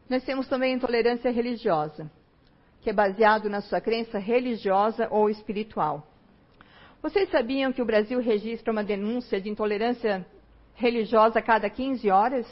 Nós 0.08 0.22
temos 0.24 0.46
também 0.48 0.74
intolerância 0.74 1.30
religiosa, 1.30 2.10
que 2.82 2.90
é 2.90 2.92
baseado 2.92 3.48
na 3.48 3.60
sua 3.60 3.80
crença 3.80 4.18
religiosa 4.18 5.08
ou 5.10 5.30
espiritual. 5.30 6.06
Vocês 7.02 7.30
sabiam 7.30 7.72
que 7.72 7.82
o 7.82 7.86
Brasil 7.86 8.20
registra 8.20 8.72
uma 8.72 8.84
denúncia 8.84 9.40
de 9.40 9.48
intolerância 9.48 10.26
religiosa 10.74 11.38
a 11.38 11.42
cada 11.42 11.68
15 11.68 12.10
horas? 12.10 12.46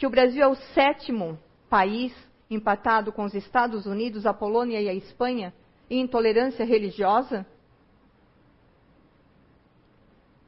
Que 0.00 0.06
o 0.06 0.10
Brasil 0.10 0.42
é 0.42 0.48
o 0.48 0.54
sétimo 0.54 1.38
país, 1.68 2.10
empatado 2.48 3.12
com 3.12 3.22
os 3.22 3.34
Estados 3.34 3.84
Unidos, 3.84 4.24
a 4.24 4.32
Polônia 4.32 4.80
e 4.80 4.88
a 4.88 4.94
Espanha, 4.94 5.52
e 5.90 6.00
intolerância 6.00 6.64
religiosa? 6.64 7.46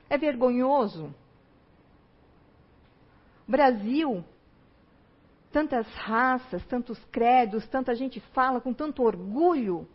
É 0.08 0.16
vergonhoso. 0.16 1.14
Brasil, 3.46 4.24
tantas 5.52 5.86
raças, 5.96 6.64
tantos 6.64 6.98
credos, 7.12 7.68
tanta 7.68 7.94
gente 7.94 8.20
fala 8.32 8.58
com 8.58 8.72
tanto 8.72 9.02
orgulho. 9.02 9.86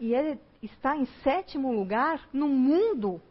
E 0.00 0.12
ele 0.12 0.40
está 0.60 0.96
em 0.96 1.06
sétimo 1.22 1.70
lugar 1.70 2.28
no 2.32 2.48
mundo. 2.48 3.22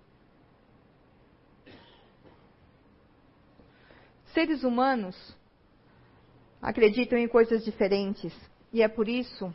Seres 4.33 4.63
humanos 4.63 5.15
acreditam 6.61 7.19
em 7.19 7.27
coisas 7.27 7.63
diferentes 7.63 8.33
e 8.71 8.81
é 8.81 8.87
por 8.87 9.07
isso 9.07 9.53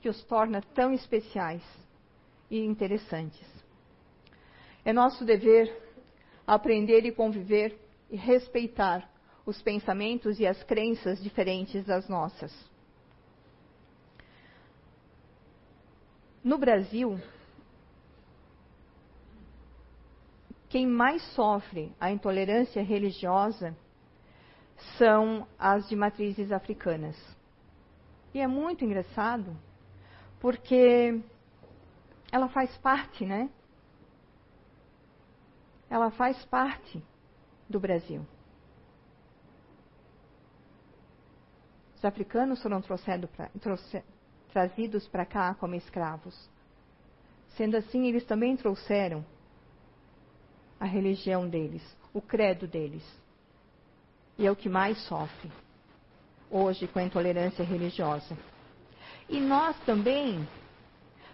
que 0.00 0.08
os 0.08 0.24
torna 0.24 0.62
tão 0.74 0.92
especiais 0.92 1.62
e 2.50 2.60
interessantes. 2.64 3.46
É 4.84 4.92
nosso 4.92 5.24
dever 5.24 5.70
aprender 6.46 7.04
e 7.04 7.12
conviver 7.12 7.78
e 8.10 8.16
respeitar 8.16 9.10
os 9.44 9.60
pensamentos 9.60 10.40
e 10.40 10.46
as 10.46 10.62
crenças 10.62 11.22
diferentes 11.22 11.84
das 11.84 12.08
nossas. 12.08 12.52
No 16.42 16.56
Brasil, 16.56 17.20
quem 20.68 20.86
mais 20.86 21.22
sofre 21.34 21.92
a 22.00 22.10
intolerância 22.10 22.82
religiosa 22.82 23.76
são 24.98 25.46
as 25.58 25.88
de 25.88 25.96
matrizes 25.96 26.52
africanas. 26.52 27.16
E 28.34 28.40
é 28.40 28.46
muito 28.46 28.84
engraçado, 28.84 29.56
porque 30.40 31.20
ela 32.30 32.48
faz 32.48 32.76
parte, 32.78 33.24
né? 33.24 33.48
Ela 35.88 36.10
faz 36.10 36.44
parte 36.46 37.02
do 37.68 37.80
Brasil. 37.80 38.26
Os 41.94 42.04
africanos 42.04 42.60
foram 42.62 42.82
trazidos 44.52 45.08
para 45.08 45.24
cá 45.24 45.54
como 45.54 45.74
escravos. 45.74 46.50
Sendo 47.56 47.76
assim, 47.76 48.06
eles 48.06 48.24
também 48.26 48.56
trouxeram 48.56 49.24
a 50.78 50.84
religião 50.84 51.48
deles, 51.48 51.82
o 52.12 52.20
credo 52.20 52.66
deles 52.66 53.25
e 54.38 54.46
é 54.46 54.50
o 54.50 54.56
que 54.56 54.68
mais 54.68 54.98
sofre 55.06 55.50
hoje 56.50 56.86
com 56.86 56.98
a 56.98 57.02
intolerância 57.02 57.64
religiosa. 57.64 58.36
E 59.28 59.40
nós 59.40 59.76
também 59.80 60.46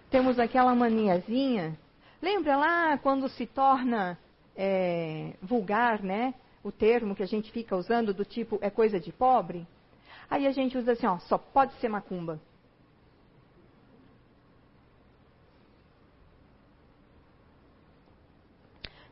temos 0.09 0.39
aquela 0.39 0.73
maniazinha. 0.73 1.77
Lembra 2.21 2.57
lá 2.57 2.97
quando 2.97 3.29
se 3.29 3.45
torna 3.45 4.17
é, 4.55 5.33
vulgar, 5.41 6.01
né? 6.01 6.33
O 6.63 6.71
termo 6.71 7.15
que 7.15 7.23
a 7.23 7.27
gente 7.27 7.51
fica 7.51 7.75
usando 7.75 8.13
do 8.13 8.25
tipo 8.25 8.57
é 8.61 8.69
coisa 8.69 8.99
de 8.99 9.11
pobre? 9.11 9.67
Aí 10.29 10.47
a 10.47 10.51
gente 10.51 10.77
usa 10.77 10.93
assim, 10.93 11.05
ó, 11.05 11.19
só 11.19 11.37
pode 11.37 11.73
ser 11.75 11.89
macumba. 11.89 12.39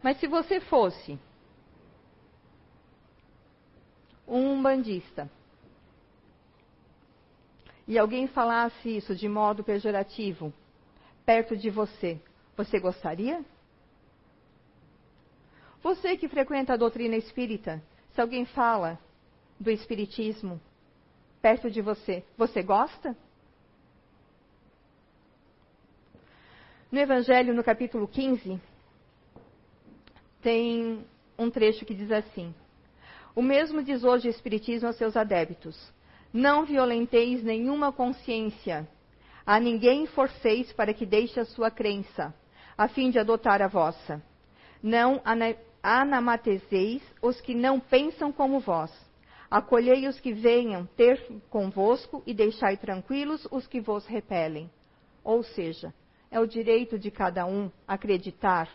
Mas 0.02 0.20
se 0.20 0.26
você 0.26 0.60
fosse 0.60 1.20
um 4.32 4.62
bandista 4.62 5.30
e 7.86 8.00
alguém 8.00 8.28
falasse 8.28 8.98
isso 8.98 9.14
de 9.14 9.28
modo 9.28 9.64
pejorativo 9.64 10.54
perto 11.26 11.58
de 11.58 11.70
você, 11.70 12.20
você 12.56 12.80
gostaria? 12.80 13.44
Você 15.84 16.16
que 16.16 16.30
frequenta 16.30 16.74
a 16.74 16.78
doutrina 16.78 17.18
espírita, 17.18 17.84
se 18.14 18.22
alguém 18.22 18.46
fala 18.46 18.98
do 19.60 19.70
espiritismo 19.70 20.62
perto 21.42 21.70
de 21.70 21.82
você, 21.82 22.24
você 22.38 22.64
gosta? 22.64 23.18
No 26.90 27.00
Evangelho, 27.00 27.54
no 27.54 27.64
capítulo 27.64 28.08
15, 28.08 28.62
tem 30.42 31.06
um 31.38 31.50
trecho 31.50 31.86
que 31.86 31.94
diz 31.94 32.12
assim: 32.12 32.54
O 33.34 33.42
mesmo 33.42 33.82
diz 33.82 34.04
hoje 34.04 34.28
o 34.28 34.32
Espiritismo 34.32 34.88
aos 34.88 34.98
seus 34.98 35.16
adeptos: 35.16 35.78
Não 36.34 36.66
violenteis 36.66 37.44
nenhuma 37.44 37.92
consciência, 37.92 38.88
a 39.46 39.60
ninguém 39.60 40.06
forceis 40.08 40.72
para 40.74 40.94
que 40.94 41.06
deixe 41.06 41.40
a 41.40 41.46
sua 41.46 41.72
crença, 41.72 42.34
a 42.78 42.88
fim 42.88 43.10
de 43.10 43.20
adotar 43.20 43.62
a 43.62 43.68
vossa. 43.68 44.22
Não 44.84 45.22
anamatezeis 45.82 47.02
os 47.22 47.40
que 47.40 47.56
não 47.56 47.80
pensam 47.80 48.32
como 48.32 48.60
vós. 48.60 48.92
Acolhei 49.50 50.08
os 50.08 50.20
que 50.20 50.34
venham 50.34 50.86
ter 50.96 51.22
convosco 51.50 52.24
e 52.26 52.34
deixai 52.34 52.78
tranquilos 52.78 53.46
os 53.52 53.68
que 53.68 53.82
vos 53.82 54.06
repelem. 54.06 54.72
Ou 55.24 55.44
seja, 55.44 55.94
é 56.30 56.40
o 56.40 56.48
direito 56.48 56.98
de 56.98 57.12
cada 57.12 57.46
um 57.46 57.70
acreditar 57.86 58.70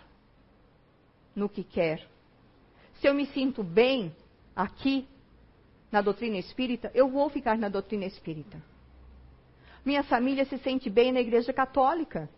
no 1.34 1.48
que 1.48 1.64
quer. 1.64 2.06
Se 3.00 3.08
eu 3.08 3.14
me 3.14 3.26
sinto 3.26 3.62
bem 3.62 4.14
aqui, 4.56 5.06
na 5.92 6.00
doutrina 6.00 6.38
espírita, 6.38 6.90
eu 6.94 7.08
vou 7.08 7.28
ficar 7.28 7.56
na 7.58 7.68
doutrina 7.68 8.06
espírita. 8.06 8.60
Minha 9.84 10.02
família 10.02 10.44
se 10.46 10.58
sente 10.58 10.90
bem 10.90 11.12
na 11.12 11.20
igreja 11.20 11.52
católica. 11.52 12.28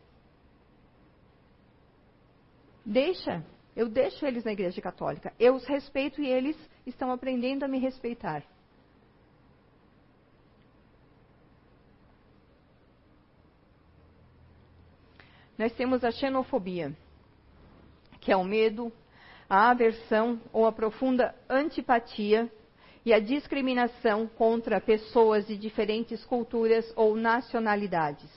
Deixa, 2.85 3.43
eu 3.75 3.89
deixo 3.89 4.27
eles 4.27 4.45
na 4.45 4.53
igreja 4.53 4.83
católica. 4.83 5.33
Eu 5.39 5.55
os 5.55 5.65
respeito 5.65 6.21
e 6.21 6.27
eles 6.27 6.57
estão 6.85 7.11
aprendendo 7.11 7.65
a 7.65 7.69
me 7.69 7.79
respeitar. 7.79 8.43
nós 15.59 15.73
temos 15.73 16.05
a 16.05 16.13
xenofobia, 16.13 16.97
que 18.21 18.31
é 18.31 18.37
o 18.37 18.45
medo, 18.45 18.93
a 19.49 19.71
aversão 19.71 20.41
ou 20.53 20.67
a 20.67 20.73
profunda 20.73 21.35
antipatia 21.49 22.51
e 23.05 23.13
a 23.13 23.19
discriminação 23.19 24.27
contra 24.27 24.81
pessoas 24.81 25.47
de 25.47 25.57
diferentes 25.57 26.25
culturas 26.27 26.93
ou 26.95 27.17
nacionalidades. 27.17 28.31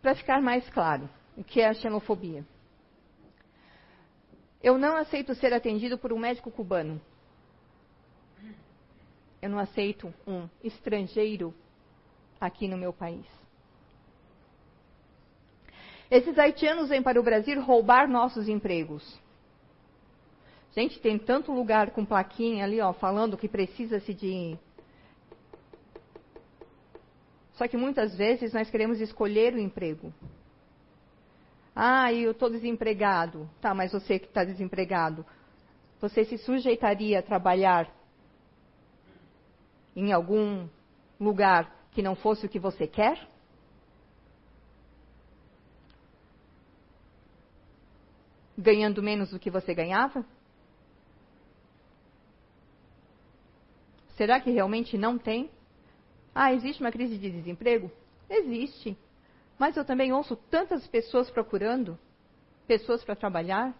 Para 0.00 0.14
ficar 0.14 0.40
mais 0.40 0.68
claro, 0.70 1.10
o 1.36 1.42
que 1.42 1.60
é 1.60 1.68
a 1.68 1.74
xenofobia? 1.74 2.46
Eu 4.62 4.78
não 4.78 4.96
aceito 4.96 5.34
ser 5.34 5.52
atendido 5.52 5.98
por 5.98 6.12
um 6.12 6.18
médico 6.18 6.50
cubano. 6.50 7.00
Eu 9.42 9.50
não 9.50 9.58
aceito 9.58 10.12
um 10.26 10.48
estrangeiro 10.62 11.52
aqui 12.40 12.68
no 12.68 12.76
meu 12.76 12.92
país. 12.92 13.26
Esses 16.10 16.38
haitianos 16.38 16.88
vêm 16.88 17.02
para 17.02 17.18
o 17.18 17.22
Brasil 17.22 17.60
roubar 17.60 18.08
nossos 18.08 18.48
empregos. 18.48 19.20
Gente, 20.74 21.00
tem 21.00 21.18
tanto 21.18 21.52
lugar 21.52 21.90
com 21.90 22.04
plaquinha 22.04 22.64
ali, 22.64 22.80
ó, 22.80 22.92
falando 22.92 23.36
que 23.36 23.48
precisa-se 23.48 24.12
de. 24.12 24.58
Só 27.54 27.66
que 27.66 27.76
muitas 27.76 28.14
vezes 28.14 28.52
nós 28.52 28.70
queremos 28.70 29.00
escolher 29.00 29.54
o 29.54 29.58
emprego. 29.58 30.12
Ah, 31.74 32.12
eu 32.12 32.32
estou 32.32 32.50
desempregado. 32.50 33.48
Tá, 33.60 33.74
mas 33.74 33.92
você 33.92 34.18
que 34.18 34.26
está 34.26 34.44
desempregado, 34.44 35.24
você 35.98 36.24
se 36.24 36.38
sujeitaria 36.38 37.18
a 37.18 37.22
trabalhar 37.22 37.90
em 39.94 40.12
algum 40.12 40.68
lugar 41.18 41.74
que 41.92 42.02
não 42.02 42.14
fosse 42.14 42.44
o 42.44 42.48
que 42.48 42.58
você 42.58 42.86
quer? 42.86 43.18
Ganhando 48.56 49.02
menos 49.02 49.30
do 49.30 49.38
que 49.38 49.50
você 49.50 49.74
ganhava? 49.74 50.24
Será 54.16 54.40
que 54.40 54.50
realmente 54.50 54.96
não 54.96 55.18
tem? 55.18 55.50
Ah, 56.34 56.52
existe 56.52 56.80
uma 56.80 56.90
crise 56.90 57.18
de 57.18 57.30
desemprego? 57.30 57.90
Existe. 58.28 58.96
Mas 59.58 59.76
eu 59.76 59.84
também 59.84 60.12
ouço 60.12 60.36
tantas 60.36 60.86
pessoas 60.86 61.30
procurando 61.30 61.98
pessoas 62.66 63.04
para 63.04 63.14
trabalhar. 63.14 63.74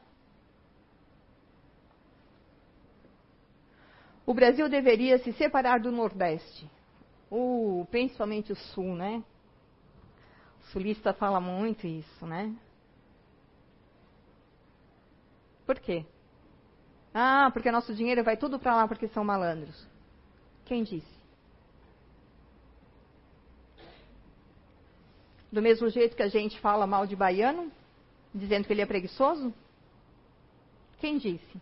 O 4.25 4.35
Brasil 4.35 4.69
deveria 4.69 5.19
se 5.19 5.33
separar 5.35 5.81
do 5.81 5.93
Nordeste, 5.93 6.69
o, 7.31 7.87
principalmente 7.91 8.53
o 8.53 8.57
Sul, 8.57 8.95
né? 8.95 9.23
O 10.61 10.67
sulista 10.73 11.13
fala 11.13 11.41
muito 11.41 11.87
isso, 11.87 12.27
né? 12.27 12.55
Por 15.67 15.81
quê? 15.81 16.07
Ah, 17.13 17.51
porque 17.53 17.73
nosso 17.73 17.95
dinheiro 17.95 18.23
vai 18.23 18.37
tudo 18.37 18.59
para 18.59 18.77
lá 18.77 18.87
porque 18.87 19.09
são 19.09 19.25
malandros. 19.25 19.87
Quem 20.65 20.85
disse? 20.85 21.17
Do 25.51 25.61
mesmo 25.61 25.89
jeito 25.89 26.17
que 26.17 26.23
a 26.23 26.29
gente 26.29 26.61
fala 26.61 26.87
mal 26.87 27.07
de 27.07 27.17
baiano, 27.17 27.73
dizendo 28.35 28.67
que 28.67 28.73
ele 28.73 28.83
é 28.83 28.87
preguiçoso? 28.87 29.53
Quem 30.99 31.19
disse? 31.19 31.61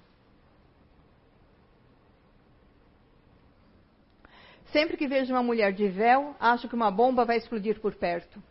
Sempre 4.73 4.97
que 4.97 5.07
vejo 5.07 5.33
uma 5.33 5.43
mulher 5.43 5.73
de 5.73 5.89
véu, 5.89 6.35
acho 6.41 6.69
que 6.69 6.75
uma 6.75 6.91
bomba 6.91 7.25
vai 7.25 7.37
explodir 7.37 7.81
por 7.81 7.95
perto. 7.95 8.43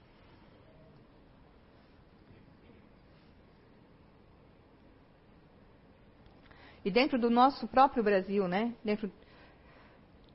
E 6.86 6.91
dentro 6.91 7.17
do 7.17 7.29
nosso 7.29 7.67
próprio 7.67 8.03
Brasil, 8.03 8.47
né? 8.47 8.75
Dentro, 8.84 9.11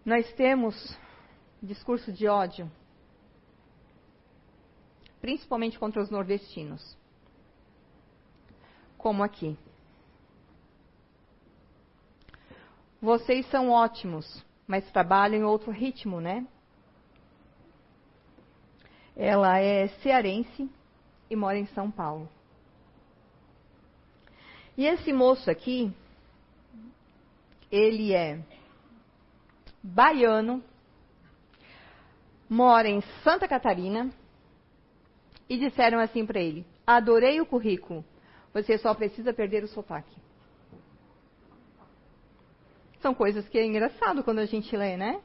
nós 0.05 0.33
temos 0.33 0.99
discurso 1.63 2.13
de 2.13 2.27
ódio, 2.27 2.71
principalmente 5.21 5.79
contra 5.79 6.01
os 6.01 6.11
nordestinos. 6.11 6.97
Como 8.97 9.23
aqui. 9.23 9.57
Vocês 13.01 13.49
são 13.51 13.71
ótimos, 13.71 14.45
mas 14.67 14.91
trabalham 14.91 15.41
em 15.41 15.45
outro 15.45 15.71
ritmo, 15.71 16.21
né? 16.21 16.47
Ela 19.15 19.59
é 19.59 19.89
cearense 20.03 20.71
e 21.29 21.37
mora 21.37 21.59
em 21.59 21.67
São 21.67 21.91
Paulo. 21.91 22.29
E 24.77 24.87
esse 24.87 25.13
moço 25.13 25.51
aqui, 25.51 25.93
ele 27.71 28.13
é 28.13 28.41
baiano, 29.83 30.63
mora 32.49 32.89
em 32.89 33.01
Santa 33.23 33.47
Catarina 33.47 34.11
e 35.49 35.59
disseram 35.59 35.99
assim 35.99 36.27
para 36.27 36.41
ele: 36.41 36.67
Adorei 36.87 37.41
o 37.41 37.47
currículo, 37.47 38.05
você 38.53 38.79
só 38.79 38.95
precisa 38.95 39.33
perder 39.33 39.65
o 39.65 39.69
sotaque. 39.69 40.17
São 43.01 43.15
coisas 43.15 43.49
que 43.49 43.59
é 43.59 43.65
engraçado 43.65 44.25
quando 44.25 44.41
a 44.41 44.47
gente 44.47 44.77
lê, 44.77 44.97
né? 44.97 45.21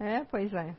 É, 0.00 0.24
pois 0.24 0.52
é. 0.52 0.74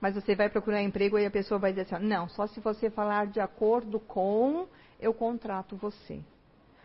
Mas 0.00 0.14
você 0.14 0.34
vai 0.34 0.48
procurar 0.48 0.82
emprego 0.82 1.18
e 1.18 1.26
a 1.26 1.30
pessoa 1.30 1.60
vai 1.60 1.72
dizer 1.72 1.94
assim: 1.94 2.04
não, 2.06 2.28
só 2.28 2.46
se 2.46 2.58
você 2.60 2.90
falar 2.90 3.26
de 3.26 3.40
acordo 3.40 4.00
com, 4.00 4.66
eu 4.98 5.12
contrato 5.12 5.76
você. 5.76 6.24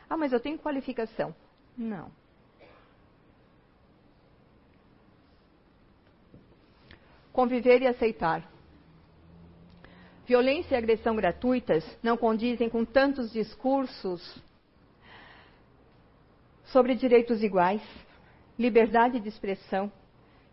Ah, 0.10 0.18
mas 0.18 0.32
eu 0.32 0.40
tenho 0.40 0.58
qualificação. 0.58 1.36
Não. 1.78 2.12
Conviver 7.34 7.82
e 7.82 7.88
aceitar. 7.88 8.44
Violência 10.26 10.76
e 10.76 10.78
agressão 10.78 11.16
gratuitas 11.16 11.86
não 12.02 12.18
condizem 12.18 12.70
com 12.70 12.84
tantos 12.84 13.32
discursos 13.32 14.44
sobre 16.66 16.96
direitos 16.96 17.42
iguais, 17.44 17.82
liberdade 18.58 19.20
de 19.20 19.30
expressão 19.30 19.92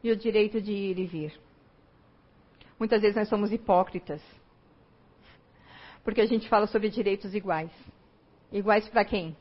e 0.02 0.10
o 0.10 0.16
direito 0.16 0.60
de 0.60 0.72
ir 0.72 0.98
e 0.98 1.06
vir. 1.06 1.40
Muitas 2.78 3.00
vezes 3.00 3.16
nós 3.16 3.28
somos 3.28 3.50
hipócritas. 3.50 4.22
Porque 6.04 6.20
a 6.20 6.26
gente 6.26 6.48
fala 6.48 6.66
sobre 6.66 6.90
direitos 6.90 7.34
iguais. 7.34 7.70
Iguais 8.52 8.86
para 8.88 9.04
quem? 9.04 9.36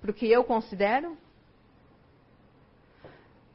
Para 0.00 0.10
o 0.10 0.14
que 0.14 0.30
eu 0.30 0.42
considero? 0.44 1.16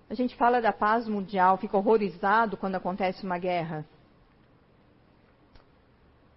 A 0.10 0.14
gente 0.14 0.36
fala 0.36 0.62
da 0.62 0.72
paz 0.72 1.08
mundial, 1.08 1.58
fica 1.58 1.76
horrorizado 1.76 2.56
quando 2.56 2.76
acontece 2.76 3.26
uma 3.26 3.40
guerra. 3.40 3.86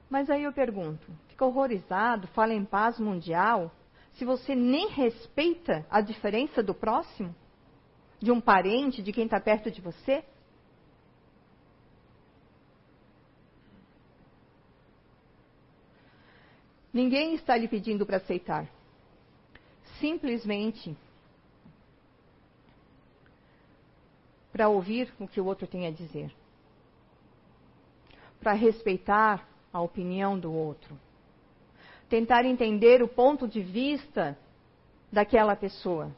Mas 0.08 0.30
aí 0.30 0.44
eu 0.44 0.52
pergunto: 0.52 1.06
fica 1.28 1.44
horrorizado, 1.44 2.26
fala 2.28 2.54
em 2.54 2.64
paz 2.64 2.98
mundial, 2.98 3.70
se 4.14 4.24
você 4.24 4.54
nem 4.54 4.88
respeita 4.88 5.86
a 5.90 6.00
diferença 6.00 6.62
do 6.62 6.74
próximo? 6.74 7.34
De 8.18 8.32
um 8.32 8.40
parente, 8.40 9.02
de 9.02 9.12
quem 9.12 9.26
está 9.26 9.38
perto 9.38 9.70
de 9.70 9.80
você? 9.80 10.24
Ninguém 16.92 17.34
está 17.34 17.56
lhe 17.56 17.68
pedindo 17.68 18.04
para 18.04 18.16
aceitar. 18.16 18.66
Simplesmente 20.00 20.96
para 24.52 24.68
ouvir 24.68 25.12
o 25.20 25.28
que 25.28 25.40
o 25.40 25.44
outro 25.44 25.66
tem 25.66 25.86
a 25.86 25.90
dizer. 25.90 26.32
Para 28.40 28.54
respeitar 28.54 29.48
a 29.72 29.80
opinião 29.80 30.36
do 30.36 30.52
outro. 30.52 30.98
Tentar 32.08 32.44
entender 32.44 33.00
o 33.02 33.06
ponto 33.06 33.46
de 33.46 33.60
vista 33.60 34.36
daquela 35.12 35.54
pessoa. 35.54 36.10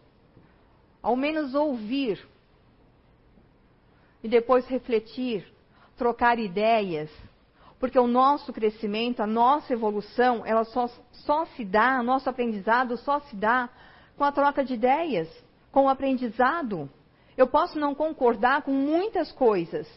Ao 1.02 1.14
menos 1.16 1.54
ouvir. 1.54 2.26
E 4.22 4.28
depois 4.28 4.66
refletir, 4.66 5.46
trocar 5.96 6.38
ideias. 6.38 7.10
Porque 7.80 7.98
o 7.98 8.06
nosso 8.06 8.52
crescimento, 8.52 9.22
a 9.22 9.26
nossa 9.26 9.72
evolução, 9.72 10.44
ela 10.44 10.64
só, 10.64 10.86
só 11.12 11.46
se 11.46 11.64
dá, 11.64 11.98
o 12.00 12.02
nosso 12.02 12.28
aprendizado 12.28 12.98
só 12.98 13.20
se 13.20 13.34
dá 13.34 13.70
com 14.18 14.22
a 14.22 14.30
troca 14.30 14.62
de 14.62 14.74
ideias, 14.74 15.28
com 15.72 15.86
o 15.86 15.88
aprendizado. 15.88 16.90
Eu 17.38 17.46
posso 17.46 17.78
não 17.78 17.94
concordar 17.94 18.60
com 18.62 18.70
muitas 18.70 19.32
coisas, 19.32 19.88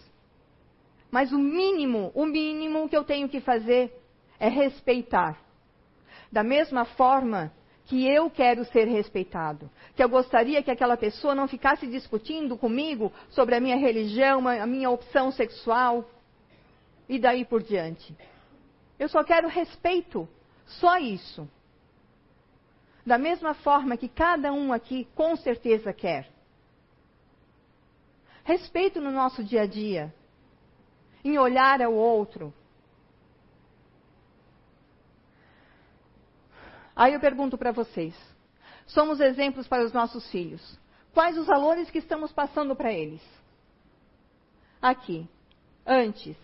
mas 1.12 1.34
o 1.34 1.38
mínimo, 1.38 2.10
o 2.16 2.26
mínimo 2.26 2.88
que 2.88 2.96
eu 2.96 3.04
tenho 3.04 3.28
que 3.28 3.42
fazer 3.42 3.94
é 4.40 4.48
respeitar. 4.48 5.38
Da 6.32 6.42
mesma 6.42 6.86
forma 6.86 7.52
que 7.86 8.08
eu 8.08 8.30
quero 8.30 8.64
ser 8.64 8.88
respeitado, 8.88 9.70
que 9.94 10.02
eu 10.02 10.08
gostaria 10.08 10.64
que 10.64 10.72
aquela 10.72 10.96
pessoa 10.96 11.36
não 11.36 11.50
ficasse 11.50 11.86
discutindo 11.86 12.56
comigo 12.56 13.12
sobre 13.30 13.56
a 13.56 13.60
minha 13.60 13.76
religião, 13.76 14.48
a 14.48 14.66
minha 14.66 14.90
opção 14.90 15.34
sexual 15.34 16.10
e 17.08 17.20
daí 17.20 17.46
por 17.46 17.62
diante. 17.62 18.16
Eu 18.98 19.10
só 19.10 19.24
quero 19.24 19.48
respeito, 19.48 20.28
só 20.66 20.98
isso. 20.98 21.50
Da 23.06 23.18
mesma 23.18 23.54
forma 23.54 23.98
que 23.98 24.08
cada 24.08 24.54
um 24.54 24.72
aqui 24.72 25.08
com 25.16 25.36
certeza 25.36 25.92
quer. 25.92 26.32
Respeito 28.44 29.00
no 29.02 29.12
nosso 29.12 29.44
dia 29.44 29.64
a 29.64 29.68
dia 29.68 30.14
em 31.24 31.38
olhar 31.38 31.82
ao 31.82 31.94
outro. 31.94 32.54
Aí 36.96 37.14
eu 37.14 37.20
pergunto 37.20 37.58
para 37.58 37.72
vocês: 37.72 38.16
somos 38.86 39.20
exemplos 39.20 39.68
para 39.68 39.84
os 39.84 39.94
nossos 39.94 40.30
filhos. 40.30 40.80
Quais 41.14 41.38
os 41.38 41.46
valores 41.46 41.90
que 41.90 42.00
estamos 42.00 42.32
passando 42.32 42.76
para 42.76 42.92
eles? 42.92 43.22
Aqui, 44.82 45.30
antes, 45.86 46.36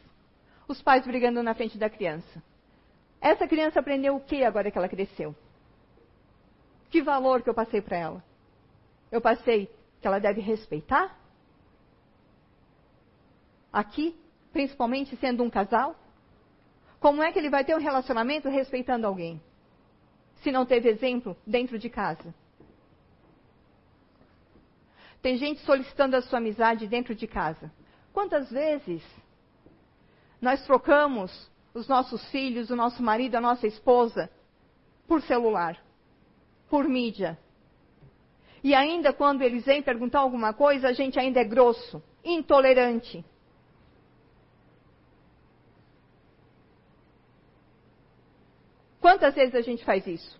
os 0.72 0.82
pais 0.82 1.06
brigando 1.06 1.42
na 1.42 1.54
frente 1.54 1.78
da 1.78 1.90
criança. 1.90 2.42
Essa 3.20 3.48
criança 3.48 3.80
aprendeu 3.80 4.16
o 4.16 4.22
que 4.22 4.44
agora 4.44 4.72
que 4.72 4.78
ela 4.78 4.88
cresceu? 4.88 5.36
Que 6.90 7.02
valor 7.02 7.42
que 7.42 7.50
eu 7.50 7.54
passei 7.54 7.82
para 7.82 7.98
ela? 7.98 8.24
Eu 9.12 9.20
passei 9.20 9.70
que 10.00 10.08
ela 10.08 10.20
deve 10.20 10.42
respeitar? 10.42 11.18
Aqui, 13.74 14.16
principalmente 14.54 15.16
sendo 15.18 15.44
um 15.44 15.50
casal? 15.50 15.96
Como 17.00 17.24
é 17.24 17.32
que 17.32 17.40
ele 17.40 17.50
vai 17.50 17.64
ter 17.64 17.76
um 17.76 17.80
relacionamento 17.80 18.48
respeitando 18.48 19.08
alguém? 19.08 19.42
Se 20.42 20.52
não 20.52 20.66
teve 20.66 20.90
exemplo 20.90 21.36
dentro 21.46 21.78
de 21.78 21.90
casa. 21.90 22.34
Tem 25.22 25.36
gente 25.38 25.60
solicitando 25.62 26.16
a 26.16 26.22
sua 26.22 26.38
amizade 26.38 26.88
dentro 26.88 27.14
de 27.14 27.28
casa. 27.28 27.72
Quantas 28.14 28.50
vezes 28.50 29.04
nós 30.42 30.66
trocamos 30.66 31.50
os 31.74 31.88
nossos 31.88 32.24
filhos, 32.30 32.70
o 32.70 32.76
nosso 32.76 33.02
marido, 33.04 33.36
a 33.36 33.42
nossa 33.42 33.68
esposa 33.68 34.30
por 35.08 35.22
celular, 35.22 35.78
por 36.70 36.88
mídia? 36.88 37.38
E 38.64 38.76
ainda 38.76 39.14
quando 39.14 39.42
eles 39.42 39.66
vêm 39.66 39.82
perguntar 39.82 40.20
alguma 40.20 40.54
coisa, 40.54 40.90
a 40.90 40.94
gente 40.94 41.20
ainda 41.20 41.40
é 41.40 41.44
grosso, 41.44 42.02
intolerante. 42.24 43.24
Quantas 49.00 49.34
vezes 49.34 49.56
a 49.56 49.62
gente 49.62 49.84
faz 49.86 50.06
isso? 50.06 50.40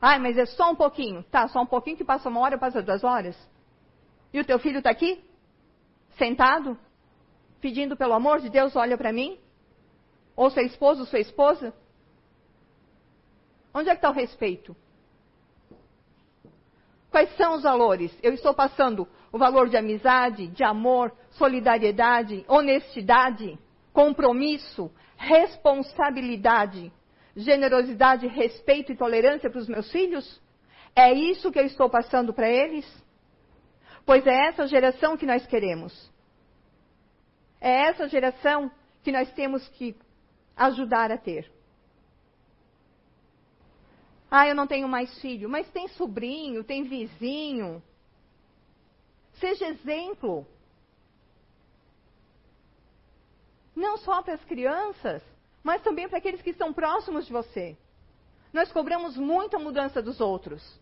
Ai, 0.00 0.18
mas 0.18 0.36
é 0.36 0.44
só 0.44 0.70
um 0.70 0.74
pouquinho. 0.74 1.22
Tá, 1.24 1.48
só 1.48 1.62
um 1.62 1.66
pouquinho 1.66 1.96
que 1.96 2.04
passa 2.04 2.28
uma 2.28 2.40
hora, 2.40 2.58
passa 2.58 2.82
duas 2.82 3.02
horas. 3.04 3.36
E 4.32 4.40
o 4.40 4.44
teu 4.44 4.58
filho 4.58 4.78
está 4.78 4.90
aqui? 4.90 5.22
Sentado? 6.18 6.76
Pedindo 7.62 7.96
pelo 7.96 8.12
amor 8.12 8.40
de 8.40 8.50
Deus, 8.50 8.74
olha 8.74 8.98
para 8.98 9.12
mim? 9.12 9.38
Ou 10.34 10.50
seu 10.50 10.66
esposo, 10.66 11.06
sua 11.06 11.20
esposa? 11.20 11.72
Onde 13.72 13.88
é 13.88 13.92
que 13.92 13.98
está 13.98 14.10
o 14.10 14.12
respeito? 14.12 14.76
Quais 17.08 17.34
são 17.36 17.54
os 17.54 17.62
valores? 17.62 18.12
Eu 18.20 18.34
estou 18.34 18.52
passando 18.52 19.06
o 19.30 19.38
valor 19.38 19.68
de 19.68 19.76
amizade, 19.76 20.48
de 20.48 20.64
amor, 20.64 21.12
solidariedade, 21.30 22.44
honestidade, 22.48 23.56
compromisso, 23.92 24.90
responsabilidade, 25.16 26.92
generosidade, 27.36 28.26
respeito 28.26 28.90
e 28.90 28.96
tolerância 28.96 29.48
para 29.48 29.60
os 29.60 29.68
meus 29.68 29.90
filhos? 29.92 30.42
É 30.96 31.12
isso 31.12 31.52
que 31.52 31.60
eu 31.60 31.66
estou 31.66 31.88
passando 31.88 32.34
para 32.34 32.50
eles? 32.50 32.84
Pois 34.04 34.26
é 34.26 34.48
essa 34.48 34.66
geração 34.66 35.16
que 35.16 35.24
nós 35.24 35.46
queremos. 35.46 36.11
É 37.64 37.82
essa 37.82 38.08
geração 38.08 38.72
que 39.04 39.12
nós 39.12 39.32
temos 39.34 39.66
que 39.68 39.94
ajudar 40.56 41.12
a 41.12 41.16
ter. 41.16 41.48
Ah, 44.28 44.48
eu 44.48 44.54
não 44.54 44.66
tenho 44.66 44.88
mais 44.88 45.16
filho, 45.20 45.48
mas 45.48 45.70
tem 45.70 45.86
sobrinho, 45.86 46.64
tem 46.64 46.82
vizinho. 46.82 47.80
Seja 49.34 49.68
exemplo. 49.68 50.44
Não 53.76 53.96
só 53.96 54.22
para 54.22 54.34
as 54.34 54.44
crianças, 54.44 55.22
mas 55.62 55.82
também 55.82 56.08
para 56.08 56.18
aqueles 56.18 56.42
que 56.42 56.50
estão 56.50 56.72
próximos 56.72 57.26
de 57.26 57.32
você. 57.32 57.78
Nós 58.52 58.72
cobramos 58.72 59.16
muito 59.16 59.54
a 59.54 59.60
mudança 59.60 60.02
dos 60.02 60.20
outros. 60.20 60.80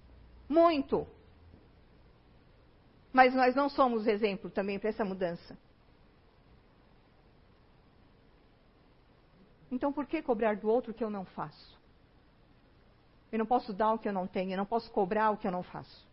Muito. 0.49 1.07
Mas 3.13 3.35
nós 3.35 3.55
não 3.55 3.69
somos 3.69 4.07
exemplo 4.07 4.49
também 4.49 4.79
para 4.79 4.89
essa 4.89 5.05
mudança. 5.05 5.59
Então 9.71 9.93
por 9.93 10.07
que 10.07 10.23
cobrar 10.23 10.57
do 10.57 10.69
outro 10.69 10.91
o 10.91 10.95
que 10.95 11.05
eu 11.05 11.11
não 11.11 11.25
faço? 11.25 11.79
Eu 13.31 13.39
não 13.39 13.47
posso 13.47 13.73
dar 13.73 13.93
o 13.93 13.99
que 13.99 14.09
eu 14.09 14.13
não 14.13 14.27
tenho, 14.27 14.53
eu 14.53 14.57
não 14.57 14.67
posso 14.67 14.91
cobrar 14.91 15.31
o 15.31 15.37
que 15.37 15.47
eu 15.47 15.53
não 15.53 15.63
faço. 15.63 16.09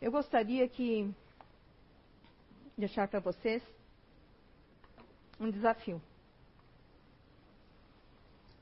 Eu 0.00 0.12
gostaria 0.12 0.68
que 0.68 1.12
deixar 2.76 3.08
para 3.08 3.20
vocês 3.20 3.62
um 5.40 5.50
desafio. 5.50 6.00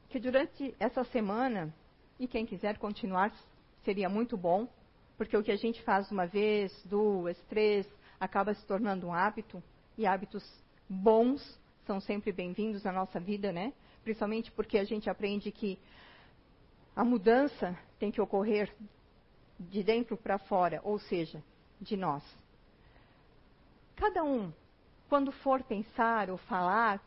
Que 0.09 0.21
durante 0.21 0.75
essa 0.79 1.05
semana, 1.05 1.75
e 2.19 2.27
quem 2.27 2.47
quiser 2.47 2.79
continuar, 2.79 3.33
seria 3.85 4.09
muito 4.09 4.37
bom, 4.37 4.69
porque 5.17 5.37
o 5.37 5.43
que 5.43 5.51
a 5.51 5.57
gente 5.57 5.83
faz 5.83 6.11
uma 6.11 6.27
vez, 6.27 6.73
duas, 6.85 7.37
três, 7.43 7.87
acaba 8.21 8.55
se 8.55 8.65
tornando 8.67 9.07
um 9.07 9.13
hábito, 9.13 9.63
e 9.97 10.07
hábitos 10.07 10.45
bons 10.89 11.61
são 11.87 12.01
sempre 12.01 12.33
bem-vindos 12.33 12.83
na 12.85 12.93
nossa 12.93 13.21
vida, 13.21 13.53
né? 13.53 13.73
Principalmente 14.03 14.51
porque 14.53 14.79
a 14.79 14.85
gente 14.85 15.11
aprende 15.11 15.51
que 15.51 15.79
a 16.95 17.05
mudança 17.05 17.77
tem 17.99 18.11
que 18.11 18.21
ocorrer 18.21 18.75
de 19.59 19.83
dentro 19.83 20.17
para 20.17 20.39
fora, 20.39 20.81
ou 20.85 20.99
seja, 20.99 21.43
de 21.81 21.97
nós. 21.97 22.23
Cada 23.97 24.25
um, 24.25 24.53
quando 25.09 25.31
for 25.31 25.63
pensar 25.63 26.31
ou 26.31 26.37
falar 26.37 27.03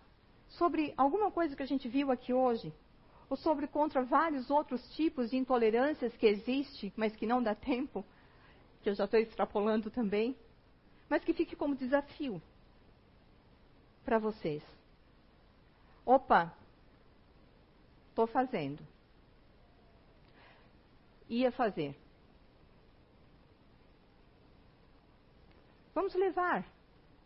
sobre 0.49 0.93
alguma 0.95 1.31
coisa 1.31 1.55
que 1.55 1.63
a 1.63 1.67
gente 1.67 1.87
viu 1.87 2.11
aqui 2.11 2.33
hoje, 2.33 2.73
ou 3.29 3.35
sobre 3.35 3.67
contra 3.67 4.03
vários 4.03 4.49
outros 4.49 4.87
tipos 4.95 5.31
de 5.31 5.37
intolerâncias 5.37 6.15
que 6.15 6.27
existem, 6.27 6.93
mas 6.95 7.15
que 7.15 7.25
não 7.25 7.41
dá 7.41 7.55
tempo, 7.55 8.05
que 8.81 8.89
eu 8.89 8.93
já 8.93 9.05
estou 9.05 9.19
extrapolando 9.19 9.89
também, 9.89 10.37
mas 11.09 11.23
que 11.23 11.33
fique 11.33 11.55
como 11.55 11.75
desafio 11.75 12.41
para 14.05 14.19
vocês. 14.19 14.63
Opa, 16.05 16.53
estou 18.09 18.27
fazendo. 18.27 18.85
Ia 21.27 21.51
fazer. 21.51 21.97
Vamos 25.95 26.13
levar, 26.13 26.63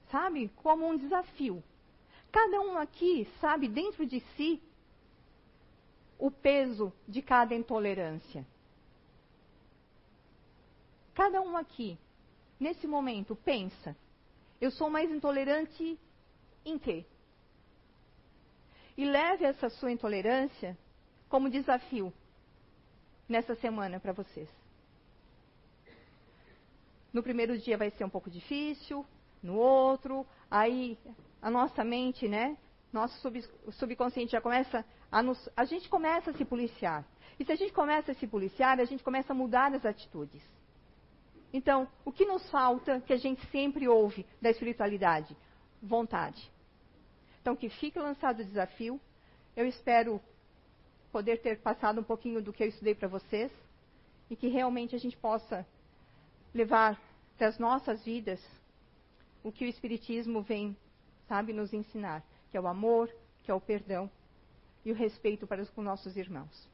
sabe, 0.09 0.47
como 0.55 0.87
um 0.87 0.97
desafio. 0.97 1.61
Cada 2.31 2.61
um 2.61 2.77
aqui 2.77 3.27
sabe 3.41 3.67
dentro 3.67 4.05
de 4.05 4.21
si 4.37 4.61
o 6.17 6.31
peso 6.31 6.93
de 7.07 7.21
cada 7.21 7.53
intolerância. 7.53 8.45
Cada 11.13 11.41
um 11.41 11.57
aqui, 11.57 11.97
nesse 12.59 12.87
momento, 12.87 13.35
pensa: 13.35 13.97
eu 14.61 14.71
sou 14.71 14.89
mais 14.89 15.11
intolerante 15.11 15.99
em 16.69 16.79
quê? 16.79 17.05
E 18.97 19.05
leve 19.05 19.45
essa 19.45 19.69
sua 19.69 19.91
intolerância 19.91 20.77
como 21.29 21.49
desafio 21.49 22.13
nessa 23.27 23.55
semana 23.55 23.99
para 23.99 24.11
vocês. 24.11 24.49
No 27.13 27.23
primeiro 27.23 27.57
dia 27.57 27.77
vai 27.77 27.89
ser 27.91 28.03
um 28.03 28.09
pouco 28.09 28.29
difícil, 28.29 29.05
no 29.41 29.55
outro, 29.55 30.25
aí 30.49 30.97
a 31.41 31.49
nossa 31.49 31.83
mente, 31.83 32.27
né? 32.27 32.57
Nosso 32.91 33.19
sub, 33.21 33.41
subconsciente 33.71 34.31
já 34.31 34.41
começa 34.41 34.85
a 35.11 35.23
nos, 35.23 35.49
a 35.55 35.63
gente 35.63 35.87
começa 35.87 36.31
a 36.31 36.33
se 36.33 36.43
policiar. 36.43 37.05
E 37.39 37.45
se 37.45 37.51
a 37.51 37.55
gente 37.55 37.71
começa 37.71 38.11
a 38.11 38.15
se 38.15 38.27
policiar, 38.27 38.79
a 38.79 38.85
gente 38.85 39.03
começa 39.03 39.31
a 39.31 39.35
mudar 39.35 39.73
as 39.73 39.85
atitudes. 39.85 40.41
Então, 41.53 41.87
o 42.05 42.11
que 42.11 42.25
nos 42.25 42.47
falta, 42.51 43.01
que 43.01 43.13
a 43.13 43.17
gente 43.17 43.43
sempre 43.47 43.87
ouve 43.87 44.25
da 44.41 44.49
espiritualidade? 44.49 45.35
Vontade. 45.81 46.51
Então, 47.41 47.55
que 47.55 47.69
fique 47.69 47.99
lançado 47.99 48.41
o 48.41 48.45
desafio. 48.45 48.99
Eu 49.55 49.67
espero 49.67 50.21
poder 51.11 51.41
ter 51.41 51.59
passado 51.59 51.99
um 52.01 52.03
pouquinho 52.03 52.41
do 52.41 52.53
que 52.53 52.63
eu 52.63 52.67
estudei 52.67 52.93
para 52.93 53.07
vocês 53.07 53.51
e 54.29 54.35
que 54.35 54.47
realmente 54.47 54.95
a 54.95 54.99
gente 54.99 55.17
possa 55.17 55.65
levar 56.53 56.99
para 57.37 57.47
as 57.47 57.57
nossas 57.57 58.03
vidas 58.03 58.39
o 59.43 59.51
que 59.51 59.65
o 59.65 59.67
Espiritismo 59.67 60.41
vem, 60.41 60.75
sabe, 61.27 61.53
nos 61.53 61.73
ensinar, 61.73 62.23
que 62.51 62.57
é 62.57 62.61
o 62.61 62.67
amor, 62.67 63.09
que 63.43 63.51
é 63.51 63.53
o 63.53 63.61
perdão 63.61 64.09
e 64.83 64.91
o 64.91 64.95
respeito 64.95 65.47
para 65.47 65.61
os 65.61 65.75
nossos 65.77 66.17
irmãos. 66.17 66.69